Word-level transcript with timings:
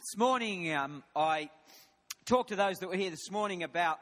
This 0.00 0.16
morning, 0.16 0.72
um, 0.72 1.02
I 1.14 1.50
talked 2.24 2.48
to 2.48 2.56
those 2.56 2.78
that 2.78 2.88
were 2.88 2.96
here 2.96 3.10
this 3.10 3.30
morning 3.30 3.62
about 3.62 3.98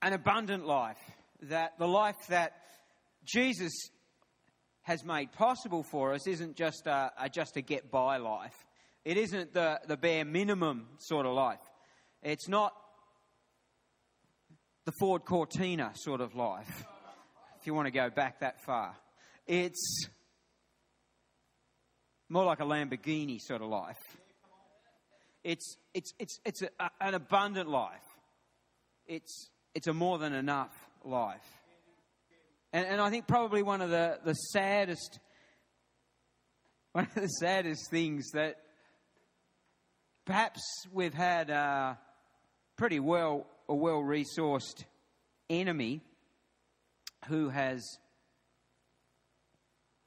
an 0.00 0.12
abundant 0.12 0.66
life, 0.66 1.00
that 1.42 1.76
the 1.80 1.88
life 1.88 2.28
that 2.28 2.52
Jesus 3.24 3.72
has 4.82 5.04
made 5.04 5.32
possible 5.32 5.82
for 5.82 6.14
us 6.14 6.28
isn't 6.28 6.54
just 6.54 6.86
a, 6.86 7.10
a 7.18 7.28
just 7.28 7.56
a 7.56 7.60
get 7.60 7.90
by 7.90 8.18
life. 8.18 8.54
It 9.04 9.16
isn't 9.16 9.52
the, 9.52 9.80
the 9.88 9.96
bare 9.96 10.24
minimum 10.24 10.86
sort 10.98 11.26
of 11.26 11.34
life. 11.34 11.58
It's 12.22 12.46
not 12.48 12.72
the 14.84 14.92
Ford 15.00 15.24
Cortina 15.24 15.90
sort 15.96 16.20
of 16.20 16.36
life, 16.36 16.84
if 17.60 17.66
you 17.66 17.74
want 17.74 17.86
to 17.86 17.92
go 17.92 18.10
back 18.10 18.38
that 18.40 18.64
far. 18.64 18.94
It's 19.48 20.06
more 22.28 22.44
like 22.44 22.60
a 22.60 22.64
Lamborghini 22.64 23.40
sort 23.40 23.60
of 23.60 23.66
life. 23.66 23.98
It's, 25.44 25.76
it's, 25.92 26.14
it's, 26.18 26.40
it's 26.46 26.62
a, 26.62 26.90
an 27.02 27.12
abundant 27.12 27.68
life. 27.68 28.00
It's, 29.06 29.50
it's 29.74 29.86
a 29.86 29.92
more 29.92 30.18
than 30.18 30.32
enough 30.32 30.72
life. 31.04 31.44
And, 32.72 32.86
and 32.86 33.00
I 33.00 33.10
think 33.10 33.26
probably 33.26 33.62
one 33.62 33.82
of 33.82 33.90
the, 33.90 34.18
the 34.24 34.32
saddest, 34.32 35.18
one 36.92 37.06
of 37.14 37.22
the 37.22 37.28
saddest 37.28 37.90
things 37.90 38.30
that 38.32 38.56
perhaps 40.24 40.62
we've 40.90 41.12
had 41.12 41.50
a 41.50 41.98
pretty 42.78 42.98
well, 42.98 43.46
a 43.68 43.74
well 43.74 44.00
resourced 44.00 44.84
enemy 45.50 46.00
who 47.28 47.50
has 47.50 47.98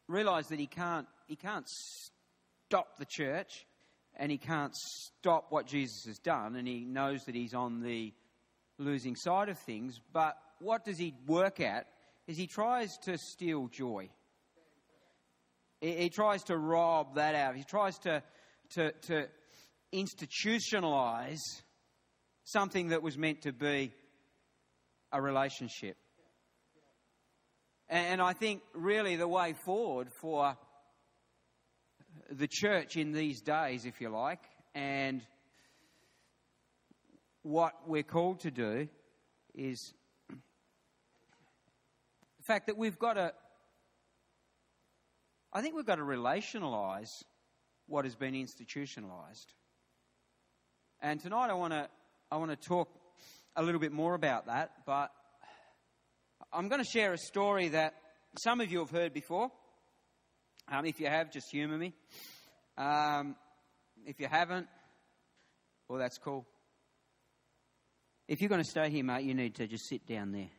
realized 0.07 0.49
that 0.49 0.59
he 0.59 0.67
can't, 0.67 1.07
he 1.27 1.35
can't 1.35 1.67
stop 1.67 2.98
the 2.98 3.05
church 3.05 3.66
and 4.17 4.31
he 4.31 4.38
can't 4.38 4.76
stop 4.76 5.45
what 5.49 5.67
Jesus 5.67 6.05
has 6.07 6.17
done, 6.20 6.55
and 6.55 6.67
he 6.67 6.84
knows 6.84 7.23
that 7.26 7.35
he's 7.35 7.53
on 7.53 7.81
the 7.81 8.13
losing 8.79 9.15
side 9.15 9.49
of 9.49 9.57
things. 9.60 9.99
But 10.12 10.37
what 10.60 10.84
does 10.84 10.98
he 10.98 11.13
work 11.27 11.60
at? 11.60 11.87
Is 12.27 12.38
he 12.38 12.48
tries 12.48 12.98
to 13.04 13.18
steal 13.18 13.68
joy. 13.68 14.10
He, 15.79 15.93
he 15.93 16.10
tries 16.10 16.43
to 16.45 16.57
rob 16.57 17.15
that 17.15 17.35
out. 17.35 17.55
He 17.55 17.63
tries 17.63 17.98
to, 17.99 18.23
to, 18.71 18.91
to 19.04 19.27
institutionalize 19.93 21.41
something 22.43 22.90
that 22.90 23.01
was 23.01 23.18
meant 23.18 23.43
to 23.43 23.54
be 23.54 23.93
a 25.12 25.21
relationship. 25.21 25.95
And 27.90 28.21
I 28.21 28.34
think 28.34 28.62
really 28.73 29.15
the 29.15 29.29
way 29.29 29.54
forward 29.63 30.10
for 30.20 30.57
the 32.29 32.47
church 32.47 32.97
in 32.97 33.11
these 33.11 33.41
days, 33.41 33.85
if 33.85 34.01
you 34.01 34.09
like, 34.09 34.41
and 34.75 35.21
what 37.43 37.73
we're 37.87 38.03
called 38.03 38.41
to 38.41 38.51
do 38.51 38.87
is 39.55 39.93
the 40.29 40.35
fact 42.43 42.67
that 42.67 42.77
we've 42.77 42.99
got 42.99 43.13
to, 43.13 43.33
I 45.53 45.61
think 45.61 45.75
we've 45.75 45.85
got 45.85 45.95
to 45.95 46.03
relationalize 46.03 47.09
what 47.87 48.05
has 48.05 48.15
been 48.15 48.35
institutionalized. 48.35 49.53
And 51.01 51.20
tonight 51.21 51.49
I 51.49 51.53
want 51.53 51.73
to, 51.73 51.87
I 52.31 52.37
want 52.37 52.51
to 52.51 52.57
talk 52.57 52.89
a 53.55 53.63
little 53.63 53.79
bit 53.79 53.91
more 53.91 54.13
about 54.13 54.48
that, 54.48 54.71
but 54.85 55.09
I'm 56.51 56.67
going 56.67 56.83
to 56.83 56.89
share 56.89 57.13
a 57.13 57.17
story 57.17 57.70
that 57.70 57.93
some 58.37 58.61
of 58.61 58.71
you 58.71 58.79
have 58.79 58.91
heard 58.91 59.13
before. 59.13 59.51
Um, 60.70 60.85
if 60.85 60.99
you 60.99 61.07
have, 61.07 61.32
just 61.32 61.49
humour 61.49 61.77
me. 61.77 61.93
Um, 62.77 63.35
if 64.06 64.19
you 64.19 64.28
haven't, 64.28 64.68
well, 65.88 66.00
that's 66.00 66.18
cool. 66.18 66.46
If 68.28 68.41
you're 68.41 68.50
going 68.50 68.63
to 68.63 68.69
stay 68.69 68.90
here, 68.90 69.03
mate, 69.03 69.23
you 69.23 69.34
need 69.34 69.56
to 69.56 69.68
just 69.68 69.88
sit 69.88 70.06
down 70.06 70.34
there. 70.34 70.50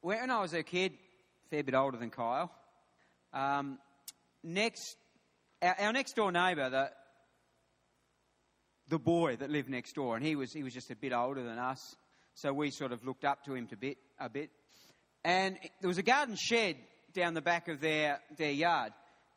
When 0.00 0.30
I 0.30 0.40
was 0.40 0.52
a 0.52 0.64
kid, 0.64 0.92
a 0.92 1.48
fair 1.48 1.62
bit 1.62 1.76
older 1.76 1.96
than 1.96 2.10
Kyle, 2.10 2.50
um, 3.32 3.78
next, 4.42 4.96
our, 5.62 5.76
our, 5.78 5.92
next 5.92 6.16
door 6.16 6.32
neighbour, 6.32 6.68
the, 6.68 6.90
the 8.88 8.98
boy 8.98 9.36
that 9.36 9.48
lived 9.48 9.70
next 9.70 9.94
door, 9.94 10.16
and 10.16 10.26
he 10.26 10.34
was, 10.34 10.52
he 10.52 10.64
was 10.64 10.74
just 10.74 10.90
a 10.90 10.96
bit 10.96 11.12
older 11.12 11.44
than 11.44 11.58
us, 11.58 11.94
so 12.34 12.52
we 12.52 12.72
sort 12.72 12.90
of 12.90 13.04
looked 13.04 13.24
up 13.24 13.44
to 13.44 13.54
him 13.54 13.68
a 13.70 13.76
bit, 13.76 13.98
a 14.18 14.28
bit. 14.28 14.50
And 15.24 15.58
there 15.80 15.88
was 15.88 15.98
a 15.98 16.02
garden 16.02 16.36
shed 16.36 16.76
down 17.14 17.34
the 17.34 17.42
back 17.42 17.68
of 17.68 17.80
their, 17.80 18.20
their 18.36 18.50
yard. 18.50 18.92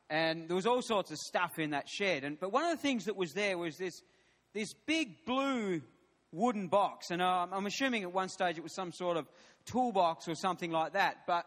And 0.09 0.47
there 0.47 0.55
was 0.55 0.65
all 0.65 0.81
sorts 0.81 1.11
of 1.11 1.17
stuff 1.17 1.59
in 1.59 1.71
that 1.71 1.87
shed. 1.87 2.23
And, 2.23 2.39
but 2.39 2.51
one 2.51 2.63
of 2.63 2.71
the 2.71 2.81
things 2.81 3.05
that 3.05 3.15
was 3.15 3.33
there 3.33 3.57
was 3.57 3.77
this, 3.77 4.01
this 4.53 4.73
big 4.85 5.25
blue 5.25 5.81
wooden 6.31 6.67
box. 6.67 7.11
And 7.11 7.21
um, 7.21 7.49
I'm 7.51 7.65
assuming 7.65 8.03
at 8.03 8.11
one 8.11 8.29
stage 8.29 8.57
it 8.57 8.63
was 8.63 8.75
some 8.75 8.91
sort 8.91 9.17
of 9.17 9.27
toolbox 9.65 10.27
or 10.27 10.35
something 10.35 10.71
like 10.71 10.93
that. 10.93 11.17
But 11.27 11.45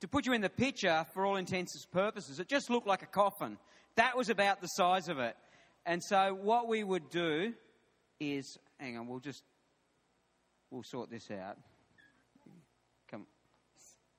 to 0.00 0.08
put 0.08 0.26
you 0.26 0.32
in 0.32 0.40
the 0.40 0.50
picture, 0.50 1.04
for 1.12 1.26
all 1.26 1.36
intents 1.36 1.74
and 1.74 1.92
purposes, 1.92 2.38
it 2.38 2.48
just 2.48 2.70
looked 2.70 2.86
like 2.86 3.02
a 3.02 3.06
coffin. 3.06 3.58
That 3.96 4.16
was 4.16 4.28
about 4.28 4.60
the 4.60 4.68
size 4.68 5.08
of 5.08 5.18
it. 5.18 5.36
And 5.84 6.02
so 6.02 6.36
what 6.40 6.68
we 6.68 6.84
would 6.84 7.10
do 7.10 7.54
is, 8.20 8.58
hang 8.78 8.96
on, 8.98 9.08
we'll 9.08 9.20
just, 9.20 9.42
we'll 10.70 10.84
sort 10.84 11.10
this 11.10 11.30
out. 11.30 11.56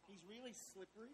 He's 0.08 0.24
really 0.50 0.58
slippery. 0.74 1.10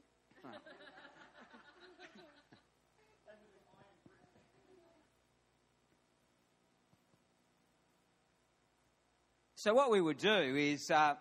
so 9.55 9.73
what 9.73 9.91
we 9.91 9.99
would 9.99 10.17
do 10.17 10.55
is, 10.55 10.89
uh, 10.91 11.15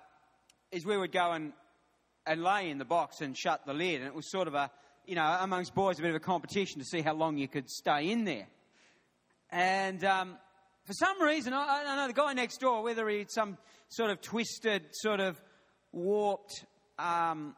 is 0.71 0.85
we 0.85 0.97
would 0.97 1.13
go 1.13 1.33
and, 1.33 1.53
and 2.27 2.43
lay 2.43 2.71
in 2.71 2.79
the 2.79 2.85
box 2.85 3.21
and 3.21 3.37
shut 3.37 3.67
the 3.67 3.73
lid, 3.73 4.01
and 4.01 4.07
it 4.07 4.15
was 4.15 4.31
sort 4.31 4.47
of 4.49 4.55
a, 4.55 4.71
you 5.07 5.15
know, 5.15 5.39
amongst 5.41 5.75
boys 5.75 5.99
a 5.99 6.03
bit 6.03 6.11
of 6.11 6.17
a 6.17 6.21
competition 6.21 6.79
to 6.79 6.85
see 6.85 7.01
how 7.01 7.15
long 7.15 7.37
you 7.37 7.49
could 7.49 7.69
stay 7.69 8.11
in 8.11 8.25
there. 8.25 8.47
And 9.51 10.05
um, 10.05 10.37
for 10.85 10.93
some 10.93 11.21
reason, 11.21 11.53
I, 11.53 11.85
I 11.87 11.97
know 11.97 12.07
the 12.07 12.13
guy 12.13 12.33
next 12.33 12.59
door, 12.59 12.83
whether 12.83 13.09
he 13.09 13.19
had 13.19 13.31
some 13.31 13.59
sort 13.89 14.11
of 14.11 14.21
twisted, 14.21 14.83
sort 14.93 15.21
of 15.21 15.41
warped 15.93 16.65
um, 16.99 17.55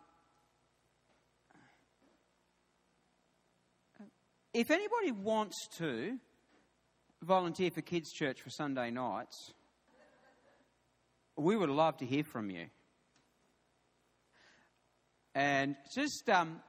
if 4.57 4.71
anybody 4.71 5.13
wants 5.13 5.69
to 5.77 6.17
volunteer 7.23 7.71
for 7.71 7.83
Kids 7.83 8.11
Church 8.11 8.41
for 8.41 8.49
Sunday 8.49 8.91
nights, 8.91 9.53
we 11.37 11.55
would 11.55 11.69
love 11.69 11.99
to 11.99 12.07
hear 12.07 12.25
from 12.25 12.49
you. 12.49 12.65
And 15.35 15.77
just, 15.95 16.31
um, 16.31 16.63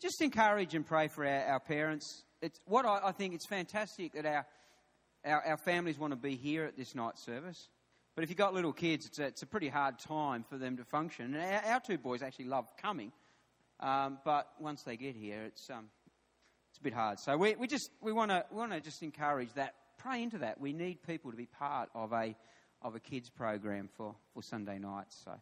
just 0.00 0.22
encourage 0.22 0.76
and 0.76 0.86
pray 0.86 1.08
for 1.08 1.26
our, 1.26 1.44
our 1.54 1.58
parents. 1.58 2.22
It's 2.40 2.60
what 2.64 2.86
I, 2.86 3.08
I, 3.08 3.10
think 3.10 3.34
it's 3.34 3.48
fantastic 3.48 4.12
that 4.12 4.24
our, 4.24 4.46
our, 5.24 5.44
our 5.44 5.56
families 5.56 5.98
want 5.98 6.12
to 6.12 6.16
be 6.16 6.36
here 6.36 6.64
at 6.64 6.76
this 6.76 6.94
night 6.94 7.18
service. 7.18 7.70
But 8.14 8.22
if 8.22 8.30
you've 8.30 8.38
got 8.38 8.54
little 8.54 8.72
kids, 8.72 9.06
it's 9.06 9.18
a, 9.18 9.24
it's 9.24 9.42
a 9.42 9.46
pretty 9.46 9.68
hard 9.68 9.98
time 9.98 10.44
for 10.48 10.58
them 10.58 10.76
to 10.76 10.84
function. 10.84 11.34
And 11.34 11.42
our, 11.42 11.72
our 11.72 11.80
two 11.80 11.98
boys 11.98 12.22
actually 12.22 12.44
love 12.44 12.66
coming, 12.80 13.10
um, 13.80 14.18
but 14.24 14.46
once 14.60 14.84
they 14.84 14.96
get 14.96 15.16
here, 15.16 15.42
it's 15.42 15.68
um, 15.70 15.86
bit 16.84 16.94
hard. 16.94 17.18
So 17.18 17.36
we, 17.36 17.56
we 17.56 17.66
just 17.66 17.90
we 18.00 18.12
want 18.12 18.30
to 18.30 18.44
we 18.50 18.58
want 18.58 18.72
to 18.72 18.80
just 18.80 19.02
encourage 19.02 19.52
that. 19.54 19.74
Pray 19.98 20.22
into 20.22 20.38
that. 20.38 20.60
We 20.60 20.72
need 20.72 21.02
people 21.02 21.30
to 21.30 21.36
be 21.36 21.46
part 21.46 21.88
of 21.94 22.12
a 22.12 22.36
of 22.82 22.94
a 22.94 23.00
kids 23.00 23.30
program 23.30 23.88
for, 23.96 24.14
for 24.34 24.42
Sunday 24.42 24.78
nights. 24.78 25.18
So 25.24 25.32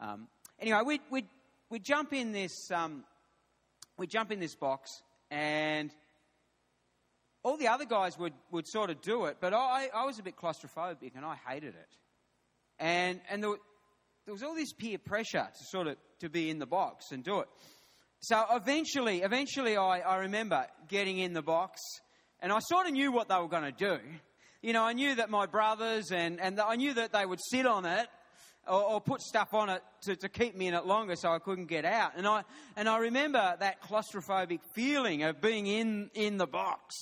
um, 0.00 0.28
anyway, 0.58 0.80
we 0.84 1.00
we 1.10 1.24
we 1.70 1.78
jump 1.78 2.12
in 2.12 2.32
this 2.32 2.70
um, 2.70 3.04
we 3.96 4.06
jump 4.06 4.32
in 4.32 4.40
this 4.40 4.54
box 4.54 5.02
and. 5.30 5.90
All 7.46 7.58
the 7.58 7.68
other 7.68 7.84
guys 7.84 8.18
would, 8.18 8.32
would 8.52 8.66
sort 8.66 8.88
of 8.88 9.02
do 9.02 9.26
it, 9.26 9.36
but 9.38 9.52
I, 9.52 9.90
I 9.94 10.06
was 10.06 10.18
a 10.18 10.22
bit 10.22 10.34
claustrophobic 10.34 11.12
and 11.14 11.26
I 11.26 11.36
hated 11.46 11.74
it. 11.74 11.96
And, 12.78 13.20
and 13.28 13.42
there, 13.42 13.56
there 14.24 14.32
was 14.32 14.42
all 14.42 14.54
this 14.54 14.72
peer 14.72 14.96
pressure 14.96 15.46
to 15.54 15.64
sort 15.64 15.86
of 15.88 15.98
to 16.20 16.30
be 16.30 16.48
in 16.48 16.58
the 16.58 16.64
box 16.64 17.12
and 17.12 17.22
do 17.22 17.40
it. 17.40 17.48
So 18.26 18.42
eventually, 18.52 19.20
eventually 19.20 19.76
I, 19.76 20.00
I 20.00 20.16
remember 20.20 20.66
getting 20.88 21.18
in 21.18 21.34
the 21.34 21.42
box 21.42 21.78
and 22.40 22.52
I 22.52 22.58
sort 22.60 22.86
of 22.86 22.94
knew 22.94 23.12
what 23.12 23.28
they 23.28 23.34
were 23.34 23.48
going 23.48 23.70
to 23.70 23.72
do. 23.72 23.98
You 24.62 24.72
know, 24.72 24.82
I 24.82 24.94
knew 24.94 25.16
that 25.16 25.28
my 25.28 25.44
brothers 25.44 26.10
and, 26.10 26.40
and 26.40 26.58
I 26.58 26.76
knew 26.76 26.94
that 26.94 27.12
they 27.12 27.26
would 27.26 27.40
sit 27.50 27.66
on 27.66 27.84
it 27.84 28.06
or, 28.66 28.82
or 28.82 29.00
put 29.02 29.20
stuff 29.20 29.52
on 29.52 29.68
it 29.68 29.82
to, 30.04 30.16
to 30.16 30.30
keep 30.30 30.56
me 30.56 30.68
in 30.68 30.72
it 30.72 30.86
longer 30.86 31.16
so 31.16 31.32
I 31.32 31.38
couldn't 31.38 31.66
get 31.66 31.84
out. 31.84 32.12
And 32.16 32.26
I, 32.26 32.44
and 32.76 32.88
I 32.88 32.96
remember 32.96 33.56
that 33.60 33.82
claustrophobic 33.82 34.60
feeling 34.72 35.22
of 35.24 35.42
being 35.42 35.66
in, 35.66 36.08
in 36.14 36.38
the 36.38 36.46
box. 36.46 36.94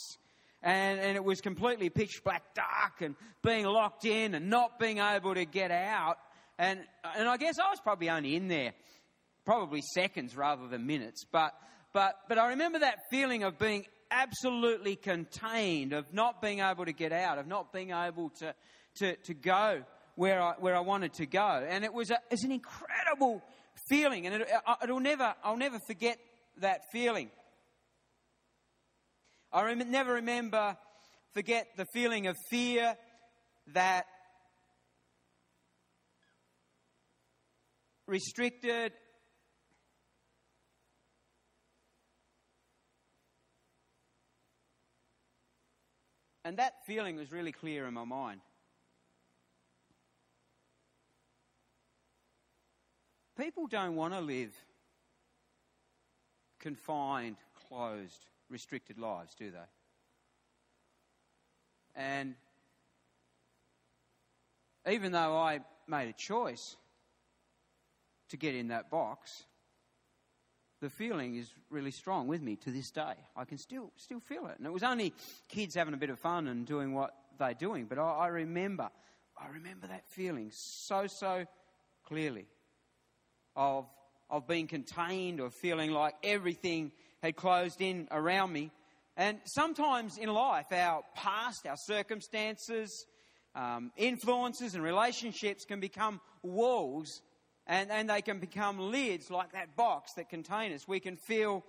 And, 0.61 0.99
and 0.99 1.17
it 1.17 1.23
was 1.23 1.41
completely 1.41 1.89
pitch 1.89 2.23
black 2.25 2.53
dark 2.53 3.01
and 3.01 3.15
being 3.45 3.65
locked 3.65 4.07
in 4.07 4.35
and 4.35 4.51
not 4.51 4.81
being 4.81 4.99
able 4.99 5.35
to 5.35 5.45
get 5.45 5.71
out. 5.71 6.19
And, 6.59 6.81
and 7.17 7.29
I 7.29 7.37
guess 7.37 7.61
I 7.61 7.71
was 7.71 7.79
probably 7.79 8.11
only 8.11 8.35
in 8.35 8.49
there 8.49 8.73
probably 9.44 9.81
seconds 9.94 10.37
rather 10.37 10.69
than 10.69 10.87
minutes. 10.87 11.25
But, 11.31 11.53
but, 11.93 12.15
but 12.29 12.39
I 12.39 12.49
remember 12.50 12.81
that 12.81 12.99
feeling 13.11 13.43
of 13.43 13.59
being 13.59 13.87
absolutely 14.11 14.97
contained, 14.97 15.93
of 15.93 16.12
not 16.12 16.43
being 16.43 16.61
able 16.61 16.85
to 16.85 16.93
get 16.93 17.12
out, 17.12 17.39
of 17.39 17.47
not 17.47 17.73
being 17.73 17.91
able 17.91 18.31
to, 18.41 18.55
to, 18.97 19.17
to 19.17 19.35
go 19.35 19.83
where 20.15 20.41
I, 20.41 20.55
where 20.59 20.77
I 20.77 20.81
wanted 20.81 21.15
to 21.15 21.27
go. 21.27 21.67
And 21.69 21.85
it 21.85 21.93
was, 21.93 22.11
a, 22.11 22.15
it 22.15 22.33
was 22.33 22.44
an 22.44 22.53
incredible 22.53 23.43
feeling, 23.89 24.27
and 24.27 24.43
it, 24.43 24.49
it'll 24.83 25.00
never, 25.00 25.35
I'll 25.43 25.56
never 25.56 25.79
forget 25.87 26.19
that 26.59 26.81
feeling. 26.93 27.31
I 29.53 29.65
rem- 29.65 29.91
never 29.91 30.15
remember, 30.15 30.77
forget 31.35 31.67
the 31.77 31.87
feeling 31.93 32.27
of 32.27 32.37
fear 32.50 32.97
that 33.75 34.06
restricted 38.06 38.93
And 46.44 46.56
that 46.56 46.85
feeling 46.85 47.17
was 47.17 47.31
really 47.31 47.53
clear 47.53 47.87
in 47.87 47.94
my 47.94 48.05
mind. 48.05 48.41
People 53.37 53.67
don't 53.67 53.97
want 53.97 54.12
to 54.12 54.21
live 54.21 54.53
confined, 56.59 57.37
closed, 57.69 58.27
restricted 58.50 58.99
lives, 58.99 59.35
do 59.35 59.50
they? 59.50 59.59
And 61.94 62.35
even 64.89 65.12
though 65.12 65.37
I 65.37 65.61
made 65.87 66.09
a 66.09 66.12
choice 66.12 66.77
to 68.31 68.37
get 68.37 68.55
in 68.55 68.69
that 68.69 68.91
box, 68.91 69.44
the 70.82 70.90
feeling 70.90 71.37
is 71.37 71.49
really 71.70 71.93
strong 71.93 72.26
with 72.26 72.43
me 72.43 72.56
to 72.56 72.70
this 72.73 72.90
day. 72.90 73.14
I 73.37 73.44
can 73.44 73.56
still 73.56 73.93
still 73.96 74.20
feel 74.20 74.46
it. 74.49 74.58
And 74.58 74.67
it 74.67 74.73
was 74.73 74.82
only 74.82 75.14
kids 75.49 75.76
having 75.76 75.94
a 75.94 75.96
bit 75.96 76.11
of 76.11 76.19
fun 76.19 76.49
and 76.49 76.67
doing 76.67 76.93
what 76.93 77.14
they're 77.38 77.55
doing, 77.55 77.87
but 77.87 77.99
I, 77.99 78.02
I 78.02 78.26
remember, 78.26 78.90
I 79.38 79.49
remember 79.49 79.87
that 79.87 80.02
feeling 80.08 80.50
so 80.52 81.06
so 81.06 81.46
clearly 82.05 82.46
of 83.56 83.87
of 84.29 84.49
being 84.49 84.67
contained, 84.67 85.40
or 85.40 85.50
feeling 85.50 85.93
like 85.93 86.14
everything 86.25 86.90
had 87.23 87.37
closed 87.37 87.81
in 87.81 88.08
around 88.11 88.52
me. 88.52 88.70
And 89.17 89.38
sometimes 89.44 90.19
in 90.19 90.31
life, 90.31 90.67
our 90.73 91.02
past, 91.14 91.67
our 91.67 91.76
circumstances, 91.76 93.06
um, 93.55 93.93
influences, 93.96 94.75
and 94.75 94.82
relationships 94.82 95.64
can 95.64 95.81
become 95.81 96.20
walls 96.43 97.20
and, 97.67 97.91
and 97.91 98.09
they 98.11 98.23
can 98.23 98.38
become 98.38 98.79
lids 98.79 99.31
like 99.31 99.53
that 99.53 99.76
box 99.76 100.12
that 100.17 100.29
contain 100.29 100.73
us. 100.73 100.87
We 100.88 101.00
can 101.00 101.17
feel 101.29 101.64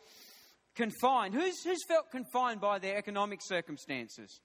confined. 0.76 1.34
Who's, 1.34 1.62
who's 1.64 1.84
felt 1.88 2.12
confined 2.12 2.62
by 2.62 2.80
their 2.80 2.98
economic 2.98 3.40
circumstances? 3.44 4.42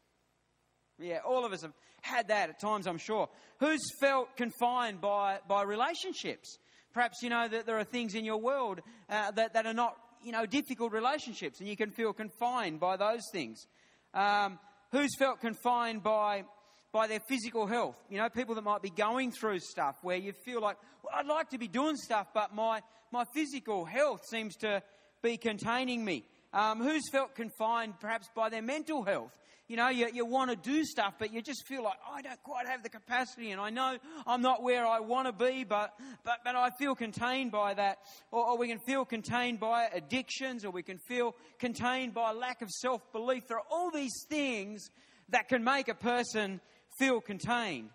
Yeah, 0.99 1.19
all 1.25 1.45
of 1.45 1.53
us 1.53 1.63
have 1.63 1.73
had 2.03 2.29
that 2.29 2.51
at 2.51 2.61
times, 2.61 2.87
I'm 2.87 2.99
sure. 2.99 3.29
Who's 3.61 3.81
felt 4.01 4.37
confined 4.37 5.01
by, 5.01 5.39
by 5.49 5.63
relationships? 5.63 6.59
Perhaps 6.93 7.19
you 7.23 7.31
know 7.31 7.47
that 7.49 7.67
there 7.67 7.79
are 7.79 7.85
things 7.85 8.15
in 8.15 8.25
your 8.25 8.39
world 8.39 8.81
uh, 9.09 9.31
that, 9.33 9.55
that 9.55 9.67
are 9.67 9.75
not, 9.75 9.97
you 10.25 10.33
know, 10.33 10.47
difficult 10.47 10.93
relationships, 10.93 11.61
and 11.61 11.69
you 11.69 11.77
can 11.77 11.91
feel 11.91 12.13
confined 12.13 12.81
by 12.81 12.97
those 12.97 13.23
things. 13.33 13.67
Um, 14.15 14.59
who's 14.91 15.15
felt 15.19 15.41
confined 15.41 16.03
by 16.03 16.45
by 16.93 17.07
their 17.07 17.21
physical 17.29 17.67
health. 17.67 17.97
You 18.09 18.19
know, 18.19 18.29
people 18.29 18.55
that 18.55 18.65
might 18.65 18.83
be 18.83 18.91
going 18.91 19.33
through 19.33 19.61
stuff 19.61 19.97
where 20.03 20.17
you 20.17 20.33
feel 20.45 20.61
like, 20.61 20.77
well, 21.03 21.13
I'd 21.17 21.27
like 21.27 21.51
to 21.51 21.59
be 21.59 21.69
doing 21.69 21.97
stuff, 21.97 22.29
but 22.33 22.55
my, 22.55 22.81
my 23.13 23.25
physical 23.35 23.85
health 23.85 24.21
seems 24.29 24.57
to 24.57 24.83
be 25.23 25.37
containing 25.37 26.05
me. 26.05 26.25
Um, 26.53 26.81
who's 26.83 27.09
felt 27.11 27.35
confined 27.35 28.01
perhaps 28.01 28.29
by 28.35 28.49
their 28.49 28.63
mental 28.63 29.03
health? 29.03 29.33
You 29.69 29.77
know, 29.77 29.91
you, 29.91 30.09
you 30.15 30.25
want 30.25 30.51
to 30.51 30.57
do 30.57 30.83
stuff, 30.83 31.17
but 31.19 31.31
you 31.31 31.43
just 31.43 31.67
feel 31.67 31.85
like, 31.85 31.99
I 32.11 32.23
don't 32.23 32.43
quite 32.43 32.67
have 32.67 32.83
the 32.83 32.89
capacity, 32.89 33.51
and 33.51 33.61
I 33.61 33.69
know 33.69 33.99
I'm 34.27 34.41
not 34.41 34.63
where 34.63 34.87
I 34.87 35.01
want 35.01 35.27
to 35.27 35.33
be, 35.33 35.65
but, 35.65 35.93
but, 36.25 36.39
but 36.43 36.57
I 36.57 36.71
feel 36.79 36.95
contained 36.95 37.53
by 37.53 37.75
that. 37.75 37.99
Or, 38.33 38.47
or 38.47 38.59
we 38.59 38.69
can 38.69 38.79
feel 38.87 39.05
contained 39.05 39.61
by 39.61 39.89
addictions, 39.93 40.65
or 40.65 40.71
we 40.71 40.83
can 40.83 40.97
feel 41.07 41.37
contained 41.59 42.15
by 42.15 42.33
lack 42.33 42.63
of 42.63 42.71
self 42.71 43.03
belief. 43.13 43.47
There 43.47 43.59
are 43.59 43.67
all 43.71 43.91
these 43.91 44.25
things 44.31 44.89
that 45.29 45.49
can 45.49 45.63
make 45.63 45.89
a 45.89 45.95
person 45.95 46.63
feel 46.99 47.21
contained. 47.21 47.91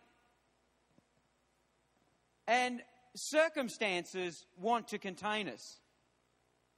And 2.47 2.81
circumstances 3.15 4.45
want 4.57 4.89
to 4.89 4.97
contain 4.97 5.47
us. 5.47 5.79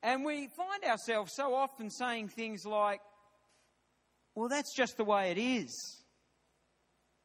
And 0.04 0.24
we 0.24 0.48
find 0.48 0.84
ourselves 0.84 1.34
so 1.34 1.56
often 1.56 1.90
saying 1.90 2.30
things 2.30 2.66
like, 2.66 3.02
well, 4.36 4.50
that's 4.50 4.76
just 4.76 4.98
the 4.98 5.04
way 5.04 5.32
it 5.32 5.38
is. 5.38 6.04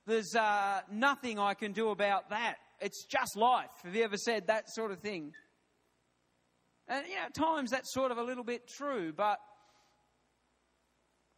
There's 0.07 0.35
uh, 0.35 0.81
nothing 0.91 1.39
I 1.39 1.55
can 1.55 1.73
do 1.73 1.91
about 1.91 2.31
that. 2.31 2.57
It's 2.81 3.05
just 3.05 3.37
life. 3.37 3.69
Have 3.85 3.95
you 3.95 4.05
ever 4.05 4.17
said 4.17 4.47
that 4.47 4.71
sort 4.71 4.91
of 4.93 5.01
thing? 5.01 5.33
And, 6.89 7.07
you 7.07 7.17
know, 7.17 7.23
at 7.27 7.35
times 7.35 7.71
that's 7.71 7.93
sort 7.93 8.11
of 8.11 8.19
a 8.19 8.23
little 8.23 8.45
bit 8.45 8.67
true, 8.67 9.13
but 9.13 9.39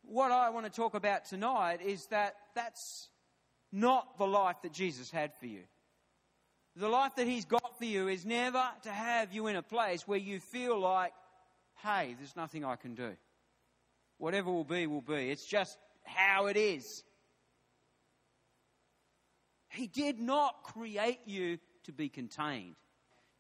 what 0.03 0.31
I 0.31 0.51
want 0.51 0.67
to 0.67 0.73
talk 0.73 0.95
about 0.95 1.25
tonight 1.25 1.81
is 1.83 2.07
that 2.11 2.35
that's 2.55 3.09
not 3.73 4.19
the 4.19 4.27
life 4.27 4.57
that 4.63 4.73
Jesus 4.73 5.11
had 5.11 5.33
for 5.35 5.47
you. 5.47 5.63
The 6.77 6.89
life 6.89 7.17
that 7.17 7.27
He's 7.27 7.45
got 7.45 7.79
for 7.79 7.85
you 7.85 8.09
is 8.09 8.25
never 8.25 8.63
to 8.83 8.91
have 8.91 9.33
you 9.33 9.47
in 9.47 9.57
a 9.57 9.63
place 9.63 10.07
where 10.07 10.19
you 10.19 10.41
feel 10.41 10.79
like, 10.79 11.13
hey, 11.83 12.15
there's 12.19 12.37
nothing 12.37 12.65
I 12.65 12.77
can 12.77 12.95
do. 12.95 13.13
Whatever 14.19 14.51
will 14.51 14.65
be, 14.65 14.87
will 14.87 15.01
be. 15.01 15.31
It's 15.31 15.45
just 15.45 15.77
how 16.05 16.47
it 16.47 16.57
is. 16.57 17.03
He 19.71 19.87
did 19.87 20.21
not 20.21 20.63
create 20.65 21.21
you 21.27 21.59
to 21.85 21.93
be 21.93 22.09
contained. 22.09 22.77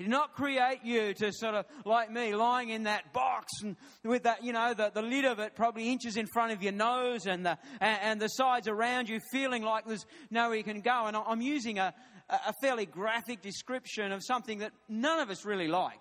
He 0.03 0.07
did 0.07 0.11
not 0.11 0.35
create 0.35 0.81
you 0.83 1.15
to 1.15 1.33
sort 1.33 1.55
of, 1.55 1.65
like 1.85 2.11
me, 2.11 2.35
lying 2.35 2.71
in 2.71 2.83
that 2.85 3.13
box 3.13 3.53
and 3.63 3.77
with 4.03 4.25
that, 4.25 4.43
you 4.43 4.53
know, 4.53 4.75
the, 4.75 4.91
the 4.93 5.01
lid 5.01 5.25
of 5.25 5.39
it 5.39 5.55
probably 5.55 5.91
inches 5.91 6.17
in 6.17 6.27
front 6.27 6.51
of 6.51 6.61
your 6.61 6.73
nose 6.73 7.27
and 7.27 7.47
the, 7.47 7.57
and, 7.81 7.99
and 8.03 8.21
the 8.21 8.27
sides 8.27 8.67
around 8.67 9.09
you 9.09 9.21
feeling 9.31 9.63
like 9.63 9.87
there's 9.87 10.05
nowhere 10.29 10.57
you 10.57 10.65
can 10.65 10.81
go. 10.81 11.05
And 11.07 11.17
I'm 11.17 11.41
using 11.41 11.79
a, 11.79 11.95
a 12.29 12.53
fairly 12.61 12.85
graphic 12.85 13.43
description 13.43 14.11
of 14.11 14.25
something 14.25 14.59
that 14.59 14.73
none 14.89 15.21
of 15.21 15.31
us 15.31 15.45
really 15.45 15.69
like. 15.69 16.01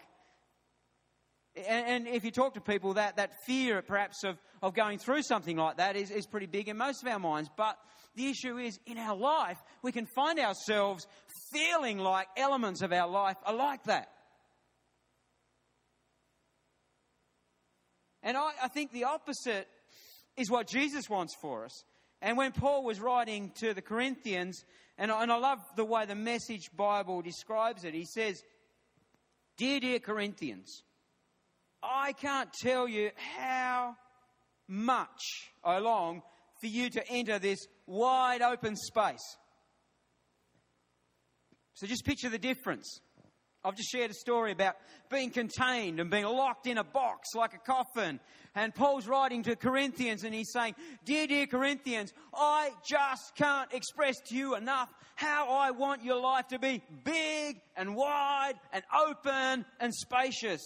And, 1.55 2.07
and 2.07 2.07
if 2.07 2.23
you 2.23 2.31
talk 2.31 2.55
to 2.55 2.61
people, 2.61 2.95
that, 2.95 3.17
that 3.17 3.33
fear 3.45 3.83
perhaps 3.83 4.23
of, 4.23 4.39
of 4.63 4.73
going 4.73 4.97
through 4.97 5.21
something 5.21 5.57
like 5.57 5.77
that 5.77 5.95
is, 5.95 6.09
is 6.09 6.25
pretty 6.25 6.47
big 6.47 6.69
in 6.69 6.77
most 6.77 7.03
of 7.03 7.07
our 7.07 7.19
minds. 7.19 7.51
But 7.55 7.77
the 8.15 8.29
issue 8.29 8.57
is, 8.57 8.79
in 8.85 8.97
our 8.97 9.15
life, 9.15 9.57
we 9.83 9.91
can 9.91 10.07
find 10.15 10.39
ourselves 10.39 11.07
feeling 11.51 11.97
like 11.97 12.27
elements 12.37 12.81
of 12.81 12.91
our 12.91 13.07
life 13.07 13.37
are 13.45 13.53
like 13.53 13.83
that. 13.83 14.09
And 18.23 18.37
I, 18.37 18.51
I 18.63 18.67
think 18.67 18.91
the 18.91 19.05
opposite 19.05 19.67
is 20.37 20.49
what 20.49 20.67
Jesus 20.67 21.09
wants 21.09 21.35
for 21.41 21.65
us. 21.65 21.83
And 22.21 22.37
when 22.37 22.51
Paul 22.51 22.83
was 22.83 22.99
writing 22.99 23.51
to 23.59 23.73
the 23.73 23.81
Corinthians, 23.81 24.63
and 24.97 25.11
I, 25.11 25.23
and 25.23 25.31
I 25.31 25.37
love 25.37 25.59
the 25.75 25.85
way 25.85 26.05
the 26.05 26.15
Message 26.15 26.69
Bible 26.75 27.21
describes 27.21 27.83
it, 27.83 27.93
he 27.93 28.05
says, 28.05 28.43
Dear, 29.57 29.79
dear 29.79 29.99
Corinthians, 29.99 30.83
I 31.83 32.13
can't 32.13 32.51
tell 32.53 32.87
you 32.87 33.09
how 33.35 33.95
much 34.67 35.49
I 35.63 35.79
long 35.79 36.21
for 36.59 36.67
you 36.67 36.89
to 36.91 37.07
enter 37.09 37.39
this 37.39 37.59
wide 37.87 38.41
open 38.41 38.75
space. 38.75 39.37
So 41.81 41.87
just 41.87 42.05
picture 42.05 42.29
the 42.29 42.37
difference. 42.37 42.99
I've 43.63 43.75
just 43.75 43.89
shared 43.89 44.11
a 44.11 44.13
story 44.13 44.51
about 44.51 44.75
being 45.09 45.31
contained 45.31 45.99
and 45.99 46.11
being 46.11 46.25
locked 46.25 46.67
in 46.67 46.77
a 46.77 46.83
box 46.83 47.29
like 47.33 47.55
a 47.55 47.57
coffin. 47.57 48.19
And 48.53 48.75
Paul's 48.75 49.07
writing 49.07 49.41
to 49.43 49.55
Corinthians 49.55 50.23
and 50.23 50.31
he's 50.31 50.51
saying, 50.51 50.75
Dear, 51.05 51.25
dear 51.25 51.47
Corinthians, 51.47 52.13
I 52.35 52.69
just 52.87 53.35
can't 53.35 53.73
express 53.73 54.17
to 54.27 54.35
you 54.35 54.55
enough 54.55 54.93
how 55.15 55.49
I 55.49 55.71
want 55.71 56.03
your 56.03 56.21
life 56.21 56.49
to 56.49 56.59
be 56.59 56.83
big 57.03 57.59
and 57.75 57.95
wide 57.95 58.53
and 58.71 58.83
open 58.95 59.65
and 59.79 59.91
spacious. 59.91 60.61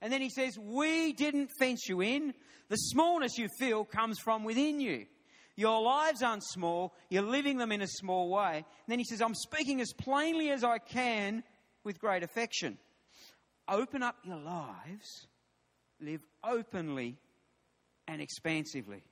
And 0.00 0.10
then 0.10 0.22
he 0.22 0.30
says, 0.30 0.56
We 0.58 1.12
didn't 1.12 1.50
fence 1.58 1.86
you 1.90 2.00
in. 2.00 2.32
The 2.70 2.76
smallness 2.76 3.36
you 3.36 3.48
feel 3.58 3.84
comes 3.84 4.18
from 4.18 4.44
within 4.44 4.80
you. 4.80 5.04
Your 5.56 5.80
lives 5.80 6.22
aren't 6.22 6.44
small, 6.44 6.94
you're 7.08 7.22
living 7.22 7.56
them 7.56 7.72
in 7.72 7.80
a 7.80 7.86
small 7.86 8.28
way. 8.28 8.56
And 8.56 8.64
then 8.88 8.98
he 8.98 9.04
says, 9.04 9.22
I'm 9.22 9.34
speaking 9.34 9.80
as 9.80 9.92
plainly 9.94 10.50
as 10.50 10.62
I 10.62 10.78
can 10.78 11.42
with 11.82 11.98
great 11.98 12.22
affection. 12.22 12.76
Open 13.66 14.02
up 14.02 14.16
your 14.22 14.38
lives, 14.38 15.26
live 16.00 16.20
openly 16.44 17.16
and 18.06 18.20
expansively. 18.20 19.02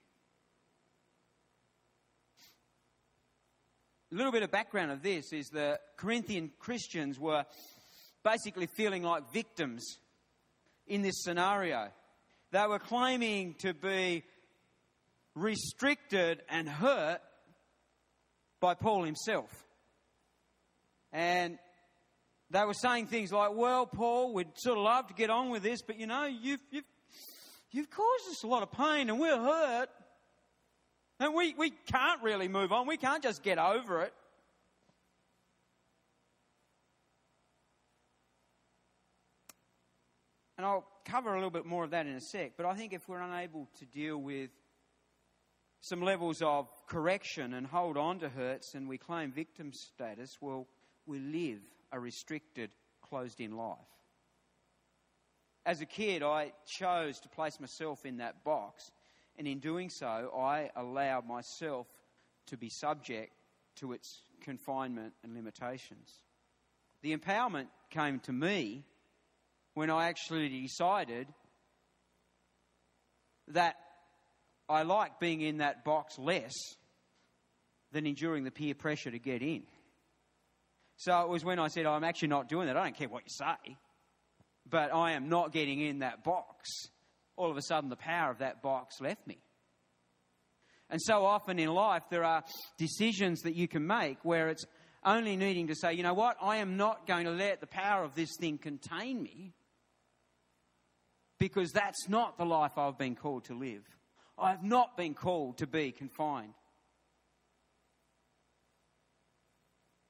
A 4.12 4.14
little 4.14 4.30
bit 4.30 4.42
of 4.42 4.50
background 4.50 4.92
of 4.92 5.02
this 5.02 5.32
is 5.32 5.48
the 5.48 5.80
Corinthian 5.96 6.52
Christians 6.60 7.18
were 7.18 7.44
basically 8.22 8.68
feeling 8.76 9.02
like 9.02 9.32
victims 9.32 9.98
in 10.86 11.02
this 11.02 11.24
scenario. 11.24 11.88
they 12.52 12.66
were 12.66 12.78
claiming 12.78 13.54
to 13.54 13.74
be 13.74 14.22
restricted 15.34 16.42
and 16.48 16.68
hurt 16.68 17.20
by 18.60 18.74
Paul 18.74 19.04
himself. 19.04 19.50
And 21.12 21.58
they 22.50 22.64
were 22.64 22.74
saying 22.74 23.06
things 23.06 23.32
like, 23.32 23.50
well, 23.54 23.86
Paul, 23.86 24.32
we'd 24.32 24.48
sort 24.56 24.78
of 24.78 24.84
love 24.84 25.08
to 25.08 25.14
get 25.14 25.30
on 25.30 25.50
with 25.50 25.62
this, 25.62 25.82
but 25.82 25.98
you 25.98 26.06
know, 26.06 26.24
you've, 26.26 26.60
you've, 26.70 26.84
you've 27.70 27.90
caused 27.90 28.28
us 28.30 28.42
a 28.42 28.46
lot 28.46 28.62
of 28.62 28.72
pain 28.72 29.10
and 29.10 29.18
we're 29.18 29.36
hurt. 29.36 29.88
And 31.20 31.34
we, 31.34 31.54
we 31.56 31.70
can't 31.70 32.22
really 32.22 32.48
move 32.48 32.72
on. 32.72 32.86
We 32.86 32.96
can't 32.96 33.22
just 33.22 33.42
get 33.42 33.58
over 33.58 34.02
it. 34.02 34.12
And 40.58 40.66
I'll 40.66 40.86
cover 41.04 41.30
a 41.30 41.34
little 41.34 41.50
bit 41.50 41.66
more 41.66 41.84
of 41.84 41.90
that 41.90 42.06
in 42.06 42.14
a 42.14 42.20
sec, 42.20 42.52
but 42.56 42.66
I 42.66 42.74
think 42.74 42.92
if 42.92 43.08
we're 43.08 43.20
unable 43.20 43.68
to 43.78 43.84
deal 43.86 44.16
with 44.16 44.50
some 45.84 46.00
levels 46.00 46.40
of 46.40 46.66
correction 46.86 47.52
and 47.52 47.66
hold 47.66 47.98
on 47.98 48.18
to 48.18 48.26
hurts 48.26 48.74
and 48.74 48.88
we 48.88 48.96
claim 48.96 49.30
victim 49.30 49.70
status, 49.70 50.38
well, 50.40 50.66
we 51.04 51.18
live 51.18 51.60
a 51.92 52.00
restricted, 52.00 52.70
closed 53.02 53.38
in 53.38 53.54
life. 53.54 53.76
As 55.66 55.82
a 55.82 55.86
kid, 55.86 56.22
I 56.22 56.52
chose 56.66 57.20
to 57.20 57.28
place 57.28 57.60
myself 57.60 58.06
in 58.06 58.16
that 58.16 58.44
box, 58.44 58.92
and 59.36 59.46
in 59.46 59.58
doing 59.58 59.90
so, 59.90 60.32
I 60.34 60.70
allowed 60.74 61.28
myself 61.28 61.86
to 62.46 62.56
be 62.56 62.70
subject 62.70 63.34
to 63.76 63.92
its 63.92 64.22
confinement 64.40 65.12
and 65.22 65.34
limitations. 65.34 66.14
The 67.02 67.14
empowerment 67.14 67.66
came 67.90 68.20
to 68.20 68.32
me 68.32 68.86
when 69.74 69.90
I 69.90 70.08
actually 70.08 70.48
decided 70.48 71.26
that 73.48 73.76
I 74.68 74.83
like 74.83 75.21
being 75.21 75.40
in 75.40 75.59
that 75.59 75.85
box 75.85 76.18
less 76.18 76.52
than 77.92 78.06
enduring 78.06 78.44
the 78.44 78.50
peer 78.50 78.75
pressure 78.75 79.11
to 79.11 79.18
get 79.18 79.42
in. 79.42 79.62
So 80.97 81.21
it 81.21 81.28
was 81.28 81.44
when 81.44 81.59
I 81.59 81.68
said, 81.68 81.87
oh, 81.87 81.92
I'm 81.92 82.04
actually 82.04 82.28
not 82.28 82.49
doing 82.49 82.66
that. 82.66 82.76
I 82.76 82.85
don't 82.85 82.97
care 82.97 83.09
what 83.09 83.25
you 83.25 83.30
say, 83.30 83.76
but 84.68 84.94
I 84.94 85.12
am 85.12 85.28
not 85.28 85.52
getting 85.52 85.80
in 85.80 86.00
that 86.00 86.25
box. 86.25 86.71
All 87.37 87.50
of 87.50 87.56
a 87.56 87.62
sudden, 87.62 87.90
the 87.90 87.97
power 87.97 88.30
of 88.30 88.38
that 88.38 88.62
box 88.62 89.00
left 89.00 89.26
me. 89.26 89.38
And 90.90 91.00
so 91.02 91.25
often 91.25 91.59
in 91.59 91.73
life, 91.73 92.04
there 92.11 92.25
are 92.25 92.44
decisions 92.78 93.40
that 93.42 93.54
you 93.54 93.66
can 93.66 93.87
make 93.87 94.18
where 94.23 94.49
it's 94.50 94.64
only 95.04 95.37
needing 95.37 95.68
to 95.68 95.75
say, 95.75 95.94
you 95.94 96.02
know 96.02 96.14
what, 96.14 96.37
I 96.40 96.59
am 96.59 96.76
not 96.76 97.06
going 97.06 97.25
to 97.25 97.33
let 97.33 97.61
the 97.61 97.66
power 97.66 98.04
of 98.04 98.14
this 98.14 98.30
thing 98.38 98.59
contain 98.59 99.23
me 99.23 99.52
because 101.38 101.73
that's 101.73 102.09
not 102.09 102.38
the 102.38 102.44
life 102.44 102.78
I've 102.78 102.99
been 102.99 103.16
called 103.16 103.44
to 103.47 103.54
live. 103.54 103.83
I've 104.38 104.62
not 104.62 104.96
been 104.96 105.14
called 105.14 105.58
to 105.58 105.66
be 105.66 105.92
confined. 105.92 106.54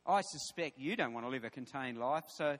I 0.06 0.20
suspect 0.20 0.78
you 0.78 0.96
don't 0.96 1.14
want 1.14 1.26
to 1.26 1.30
live 1.30 1.44
a 1.44 1.50
contained 1.50 1.98
life, 1.98 2.24
so 2.28 2.58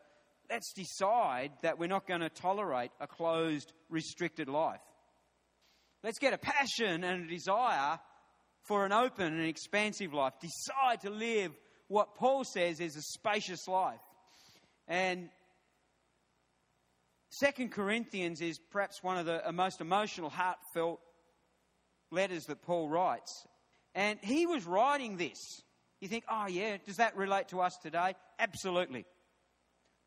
let's 0.51 0.73
decide 0.73 1.53
that 1.63 1.79
we're 1.79 1.89
not 1.89 2.07
going 2.07 2.21
to 2.21 2.31
tolerate 2.31 2.91
a 3.01 3.07
closed, 3.07 3.73
restricted 3.91 4.49
life. 4.49 4.81
Let's 6.03 6.19
get 6.19 6.33
a 6.33 6.39
passion 6.39 7.05
and 7.05 7.25
a 7.25 7.29
desire 7.29 7.99
for 8.63 8.87
an 8.87 8.93
open 8.93 9.27
and 9.27 9.47
expansive 9.47 10.13
life. 10.13 10.35
Decide 10.41 11.01
to 11.03 11.11
live 11.11 11.53
what 11.89 12.15
Paul 12.15 12.45
says 12.45 12.81
is 12.81 12.97
a 12.97 13.03
spacious 13.03 13.69
life. 13.69 14.01
And 14.89 15.29
Second 17.31 17.73
Corinthians 17.73 18.41
is 18.41 18.59
perhaps 18.71 19.03
one 19.03 19.19
of 19.19 19.27
the 19.27 19.43
most 19.53 19.81
emotional, 19.81 20.31
heartfelt 20.31 21.01
letters 22.15 22.45
that 22.47 22.63
Paul 22.63 22.89
writes. 22.89 23.47
And 23.95 24.19
he 24.23 24.47
was 24.47 24.65
writing 24.65 25.17
this 25.17 25.63
you 26.05 26.09
think, 26.09 26.25
oh, 26.31 26.47
yeah, 26.47 26.77
does 26.85 26.97
that 26.97 27.17
relate 27.17 27.49
to 27.49 27.63
us 27.63 27.79
today? 27.83 28.15
Absolutely. 28.39 29.07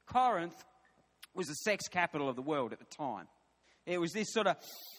Corinth 0.06 0.54
was 1.34 1.48
the 1.48 1.56
sex 1.56 1.88
capital 1.88 2.30
of 2.30 2.36
the 2.36 2.42
world 2.44 2.72
at 2.72 2.78
the 2.78 2.86
time. 2.86 3.28
It 3.84 4.00
was 4.00 4.12
this 4.12 4.32
sort 4.32 4.46
of, 4.46 4.58